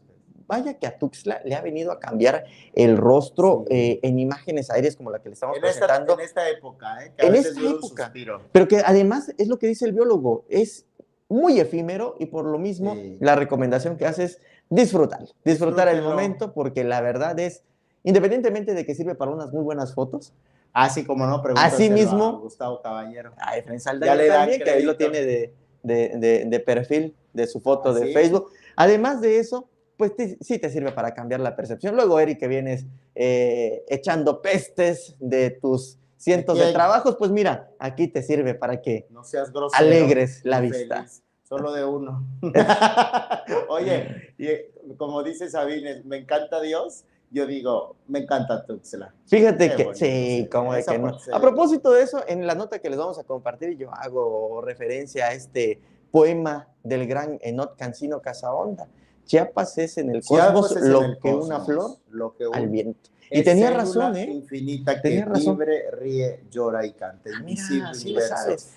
Vaya 0.46 0.74
que 0.74 0.86
a 0.86 0.98
Tuxtla 0.98 1.40
le 1.44 1.54
ha 1.54 1.62
venido 1.62 1.90
a 1.90 1.98
cambiar 1.98 2.44
el 2.74 2.96
rostro 2.96 3.64
eh, 3.68 3.98
en 4.02 4.18
imágenes 4.18 4.70
aéreas 4.70 4.94
como 4.94 5.10
la 5.10 5.20
que 5.20 5.30
le 5.30 5.34
estamos 5.34 5.58
presentando. 5.58 6.14
en 6.14 6.20
esta 6.20 6.48
época, 6.48 7.04
¿eh? 7.04 7.12
en 7.16 7.34
esta 7.34 7.60
época. 7.60 8.12
Pero 8.52 8.68
que 8.68 8.82
además 8.84 9.32
es 9.38 9.48
lo 9.48 9.58
que 9.58 9.66
dice 9.66 9.86
el 9.86 9.92
biólogo, 9.92 10.44
es 10.48 10.86
muy 11.28 11.58
efímero 11.58 12.16
y 12.20 12.26
por 12.26 12.44
lo 12.44 12.58
mismo 12.58 12.96
la 13.18 13.34
recomendación 13.34 13.96
que 13.96 14.06
hace 14.06 14.24
es 14.24 14.40
disfrutar, 14.70 15.24
disfrutar 15.44 15.88
el 15.88 16.02
momento 16.02 16.52
porque 16.52 16.84
la 16.84 17.00
verdad 17.00 17.38
es, 17.38 17.62
independientemente 18.02 18.74
de 18.74 18.84
que 18.84 18.94
sirve 18.94 19.14
para 19.14 19.30
unas 19.30 19.52
muy 19.52 19.62
buenas 19.62 19.94
fotos, 19.94 20.32
así 20.72 21.04
como 21.04 21.26
no, 21.26 21.42
así 21.56 21.90
mismo, 21.90 22.40
Gustavo 22.40 22.82
Caballero. 22.82 23.32
A 23.38 23.56
Efraín 23.56 23.80
también, 23.80 24.62
que 24.62 24.70
ahí 24.70 24.82
lo 24.82 24.96
tiene 24.96 25.22
de, 25.22 25.54
de, 25.82 26.44
de, 26.46 26.60
perfil 26.60 27.14
de 27.32 27.46
su 27.46 27.60
foto 27.60 27.94
de 27.94 28.12
Facebook. 28.12 28.50
Además 28.76 29.20
de 29.20 29.38
eso, 29.38 29.68
pues 29.96 30.12
sí 30.40 30.58
te 30.58 30.70
sirve 30.70 30.92
para 30.92 31.14
cambiar 31.14 31.40
la 31.40 31.54
percepción. 31.54 31.94
Luego, 31.94 32.18
Eric, 32.18 32.40
que 32.40 32.48
vienes 32.48 32.86
eh, 33.14 33.84
echando 33.88 34.42
pestes 34.42 35.14
de 35.20 35.50
tus 35.50 35.98
cientos 36.16 36.58
de 36.58 36.72
trabajos, 36.72 37.16
pues 37.16 37.30
mira, 37.30 37.70
aquí 37.78 38.08
te 38.08 38.22
sirve 38.22 38.54
para 38.54 38.80
que 38.80 39.06
no 39.10 39.24
seas 39.24 39.52
alegres 39.74 40.40
la 40.44 40.60
vista. 40.60 41.06
Solo 41.56 41.72
de 41.72 41.84
uno. 41.84 42.26
Oye, 43.68 44.34
y 44.38 44.94
como 44.96 45.22
dice 45.22 45.48
Sabines, 45.48 46.04
me 46.04 46.16
encanta 46.16 46.60
Dios. 46.60 47.04
Yo 47.30 47.46
digo, 47.46 47.94
me 48.08 48.20
encanta 48.20 48.66
Tuxla. 48.66 49.14
Fíjate 49.26 49.76
que 49.76 49.94
sí, 49.94 50.48
como 50.50 50.74
de 50.74 50.84
que 50.84 50.98
no. 50.98 51.16
A 51.32 51.40
propósito 51.40 51.92
de 51.92 52.02
eso, 52.02 52.24
en 52.26 52.44
la 52.44 52.56
nota 52.56 52.80
que 52.80 52.90
les 52.90 52.98
vamos 52.98 53.20
a 53.20 53.24
compartir, 53.24 53.76
yo 53.76 53.90
hago 53.94 54.62
referencia 54.62 55.26
a 55.26 55.32
este 55.32 55.80
poema 56.10 56.68
del 56.82 57.06
gran 57.06 57.38
Enot 57.40 57.76
Cancino 57.76 58.20
Casaonda. 58.20 58.88
Chiapas 59.24 59.78
es 59.78 59.96
en 59.98 60.10
el 60.10 60.24
cosmos 60.24 60.74
lo 60.80 61.18
que 61.22 61.32
una 61.32 61.60
flor 61.60 61.98
lo 62.10 62.34
que 62.36 62.46
al 62.52 62.68
viento. 62.68 63.10
Y 63.34 63.42
tenía 63.42 63.70
razón, 63.70 64.16
¿eh? 64.16 64.30
Infinita 64.30 64.94
que 64.96 65.00
tenía 65.00 65.24
razón. 65.24 65.58
ríe, 66.00 66.44
llora 66.50 66.86
y 66.86 66.92
canta. 66.92 67.30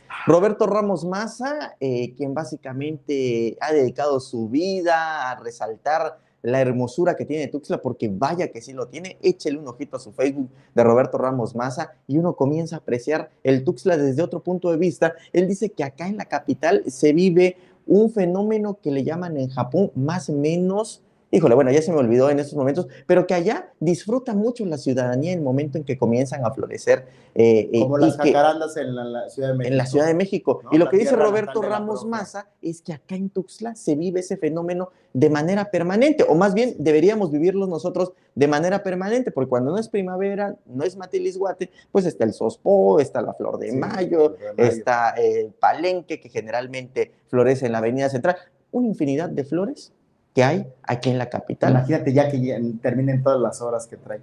Ah, 0.09 0.23
Roberto 0.25 0.65
Ramos 0.65 1.05
Maza, 1.05 1.75
eh, 1.79 2.13
quien 2.15 2.33
básicamente 2.33 3.57
ha 3.59 3.71
dedicado 3.71 4.19
su 4.19 4.49
vida 4.49 5.29
a 5.29 5.39
resaltar 5.39 6.19
la 6.41 6.61
hermosura 6.61 7.15
que 7.15 7.25
tiene 7.25 7.47
Tuxtla, 7.47 7.81
porque 7.81 8.09
vaya 8.11 8.49
que 8.49 8.61
sí 8.61 8.73
lo 8.73 8.87
tiene. 8.87 9.17
Échele 9.21 9.57
un 9.57 9.67
ojito 9.67 9.97
a 9.97 9.99
su 9.99 10.11
Facebook 10.11 10.49
de 10.73 10.83
Roberto 10.83 11.17
Ramos 11.17 11.55
Maza 11.55 11.93
y 12.07 12.17
uno 12.17 12.35
comienza 12.35 12.77
a 12.77 12.79
apreciar 12.79 13.29
el 13.43 13.63
Tuxtla 13.63 13.97
desde 13.97 14.23
otro 14.23 14.41
punto 14.41 14.71
de 14.71 14.77
vista. 14.77 15.13
Él 15.33 15.47
dice 15.47 15.71
que 15.71 15.83
acá 15.83 16.07
en 16.07 16.17
la 16.17 16.25
capital 16.25 16.83
se 16.87 17.13
vive 17.13 17.57
un 17.85 18.11
fenómeno 18.11 18.79
que 18.81 18.91
le 18.91 19.03
llaman 19.03 19.37
en 19.37 19.49
Japón 19.49 19.91
más 19.95 20.29
o 20.29 20.33
menos 20.33 21.01
híjole, 21.31 21.55
bueno, 21.55 21.71
ya 21.71 21.81
se 21.81 21.91
me 21.91 21.97
olvidó 21.97 22.29
en 22.29 22.39
estos 22.39 22.55
momentos, 22.55 22.87
pero 23.05 23.27
que 23.27 23.33
allá 23.33 23.71
disfruta 23.79 24.33
mucho 24.33 24.65
la 24.65 24.77
ciudadanía 24.77 25.33
en 25.33 25.39
el 25.39 25.43
momento 25.43 25.77
en 25.77 25.83
que 25.83 25.97
comienzan 25.97 26.45
a 26.45 26.51
florecer. 26.51 27.05
Eh, 27.35 27.69
eh, 27.71 27.79
Como 27.81 27.97
las 27.97 28.17
jacarandas 28.17 28.77
en 28.77 28.95
la, 28.95 29.29
Ciudad 29.29 29.49
de 29.49 29.55
México. 29.55 29.71
En 29.71 29.77
la 29.77 29.85
Ciudad 29.85 30.07
de 30.07 30.13
México. 30.13 30.61
y 30.71 30.77
lo 30.77 30.89
que 30.89 30.97
dice 30.97 31.15
Roberto 31.15 31.61
Ramos 31.61 32.05
Maza 32.05 32.49
es 32.61 32.81
que 32.81 32.93
acá 32.93 33.15
en 33.15 33.29
Tuxtla 33.29 33.75
se 33.75 33.95
vive 33.95 34.21
ese 34.21 34.37
fenómeno 34.37 34.89
de 35.13 35.29
manera 35.29 35.69
permanente, 35.69 36.23
o 36.27 36.35
más 36.35 36.53
bien 36.53 36.75
deberíamos 36.79 37.31
vivirlo 37.31 37.67
nosotros 37.67 38.13
de 38.35 38.47
manera 38.47 38.83
permanente, 38.83 39.31
porque 39.31 39.49
cuando 39.49 39.71
no 39.71 39.77
es 39.77 39.89
primavera, 39.89 40.55
no 40.65 40.83
es 40.83 40.95
Matilisguate, 40.95 41.71
pues 41.91 42.05
está 42.05 42.23
el 42.23 42.33
sospo, 42.33 42.99
está 42.99 43.21
la 43.21 43.33
flor 43.33 43.57
de, 43.57 43.71
mayo, 43.73 44.35
está 44.55 45.09
el 45.11 45.51
palenque, 45.51 46.19
que 46.19 46.29
generalmente 46.29 47.11
florece 47.27 47.65
en 47.65 47.73
la 47.73 47.79
avenida 47.79 48.09
central, 48.09 48.37
una 48.71 48.87
infinidad 48.87 49.29
de 49.29 49.43
flores 49.43 49.91
que 50.37 50.43
hay 50.43 50.71
aquí 50.83 51.09
en 51.09 51.17
la 51.17 51.29
capital. 51.29 51.71
Imagínate 51.71 52.13
ya 52.13 52.29
que 52.29 52.37
terminen 52.79 53.23
todas 53.23 53.41
las 53.41 53.59
horas 53.59 53.87
que 53.87 53.97
trae. 53.97 54.21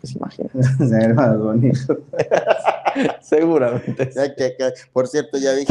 pues 0.00 0.16
imagínate. 0.16 0.62
Se 0.88 1.08
más 1.12 1.38
bonito. 1.38 1.98
Seguramente. 3.20 4.10
por 4.90 5.06
cierto, 5.06 5.36
ya 5.36 5.52
vi, 5.52 5.66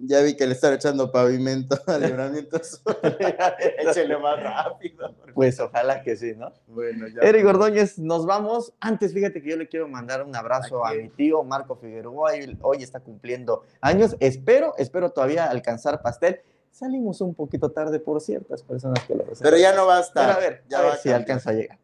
ya 0.00 0.22
vi 0.22 0.34
que 0.34 0.48
le 0.48 0.54
están 0.54 0.74
echando 0.74 1.12
pavimento 1.12 1.78
al 1.86 2.02
libramiento. 2.02 2.60
Échele 3.78 4.18
más 4.18 4.42
rápido. 4.42 5.14
Pues 5.32 5.60
ojalá 5.60 6.02
que 6.02 6.16
sí, 6.16 6.34
¿no? 6.36 6.52
Bueno, 6.66 7.06
ya. 7.06 7.20
Eric 7.20 7.46
Ordóñez, 7.46 8.00
nos 8.00 8.26
vamos. 8.26 8.72
Antes, 8.80 9.14
fíjate 9.14 9.40
que 9.40 9.50
yo 9.50 9.56
le 9.56 9.68
quiero 9.68 9.86
mandar 9.86 10.24
un 10.24 10.34
abrazo 10.34 10.84
a 10.84 10.94
mi 10.94 11.10
tío 11.10 11.44
Marco 11.44 11.76
Figueroa. 11.76 12.32
hoy 12.62 12.82
está 12.82 12.98
cumpliendo 12.98 13.62
años. 13.80 14.16
Espero, 14.18 14.74
espero 14.78 15.10
todavía 15.10 15.44
alcanzar 15.44 16.02
pastel. 16.02 16.40
Salimos 16.74 17.20
un 17.20 17.34
poquito 17.34 17.70
tarde 17.70 18.00
por 18.00 18.20
ciertas 18.20 18.60
personas 18.64 18.98
que 19.04 19.14
lo 19.14 19.20
reservan. 19.20 19.44
Pero 19.44 19.56
ya 19.58 19.76
no 19.76 19.86
va 19.86 19.98
a 19.98 20.00
estar. 20.00 20.28
a 20.28 20.40
ver, 20.40 20.64
ya 20.68 20.82
va 20.82 20.96
si 20.96 21.08
alcanza 21.08 21.50
a 21.50 21.52
llegar. 21.52 21.78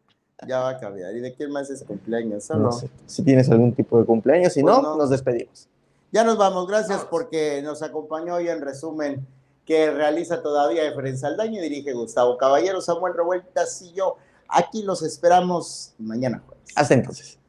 Ya 0.45 0.59
va 0.59 0.71
a 0.71 0.77
cambiar. 0.79 1.15
¿Y 1.15 1.21
de 1.21 1.33
quién 1.33 1.49
más 1.49 1.69
es 1.69 1.81
cumpleaños? 1.85 2.49
No 2.49 2.73
sé. 2.73 2.89
Si 3.05 3.23
tienes 3.23 3.49
algún 3.49 3.73
tipo 3.73 3.97
de 3.97 4.05
cumpleaños, 4.05 4.51
si 4.51 4.61
pues 4.61 4.75
no, 4.75 4.97
nos 4.97 5.09
despedimos. 5.09 5.69
Ya 6.11 6.25
nos 6.25 6.37
vamos. 6.37 6.67
Gracias 6.67 7.05
porque 7.05 7.61
nos 7.63 7.81
acompañó 7.83 8.35
hoy 8.35 8.49
en 8.49 8.59
resumen 8.59 9.25
que 9.65 9.91
realiza 9.91 10.41
todavía 10.41 10.83
Efren 10.83 11.17
Saldaño 11.17 11.59
y 11.59 11.69
dirige 11.69 11.93
Gustavo 11.93 12.37
Caballero, 12.37 12.81
Samuel 12.81 13.13
Revueltas 13.13 13.81
y 13.83 13.93
yo. 13.93 14.17
Aquí 14.49 14.83
los 14.83 15.03
esperamos 15.03 15.93
mañana 15.99 16.43
jueves. 16.45 16.73
Hasta 16.75 16.95
entonces. 16.95 17.39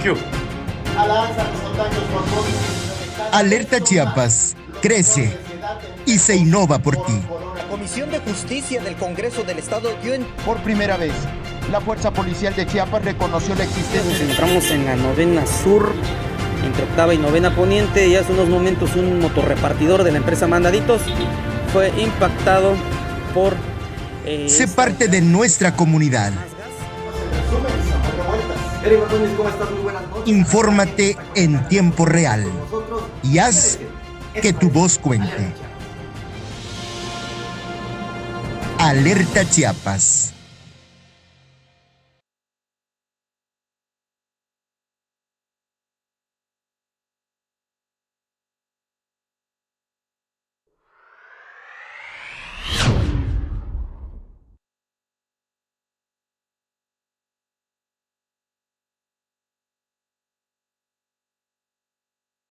¿Qué? 0.00 0.14
Alerta 3.32 3.80
Chiapas, 3.80 4.56
crece 4.80 5.36
y 6.06 6.18
se 6.18 6.36
innova 6.36 6.78
por 6.78 6.96
ti. 7.04 7.20
La 7.56 7.64
Comisión 7.68 8.10
de 8.10 8.18
Justicia 8.18 8.82
del 8.82 8.96
Congreso 8.96 9.42
del 9.42 9.58
Estado 9.58 9.90
dio 10.02 10.14
en... 10.14 10.24
Por 10.44 10.58
primera 10.58 10.96
vez, 10.96 11.12
la 11.70 11.80
Fuerza 11.80 12.12
Policial 12.12 12.54
de 12.54 12.66
Chiapas 12.66 13.04
reconoció 13.04 13.54
la 13.54 13.64
existencia... 13.64 14.10
Nos 14.10 14.20
encontramos 14.20 14.70
en 14.70 14.84
la 14.84 14.96
novena 14.96 15.44
sur, 15.46 15.92
entre 16.64 16.84
octava 16.84 17.14
y 17.14 17.18
novena 17.18 17.54
poniente, 17.54 18.08
y 18.08 18.16
hace 18.16 18.32
unos 18.32 18.48
momentos 18.48 18.94
un 18.94 19.20
motorrepartidor 19.20 20.04
de 20.04 20.12
la 20.12 20.18
empresa 20.18 20.46
Mandaditos 20.46 21.00
fue 21.72 21.88
impactado 22.00 22.74
por... 23.32 23.54
Eh, 24.24 24.48
se 24.48 24.68
parte 24.68 25.08
de 25.08 25.20
nuestra 25.20 25.74
comunidad. 25.74 26.32
Infórmate 30.26 31.16
en 31.34 31.68
tiempo 31.68 32.04
real 32.04 32.44
y 33.22 33.38
haz 33.38 33.78
que 34.40 34.52
tu 34.52 34.70
voz 34.70 34.98
cuente. 34.98 35.52
Alerta 38.78 39.48
Chiapas. 39.48 40.34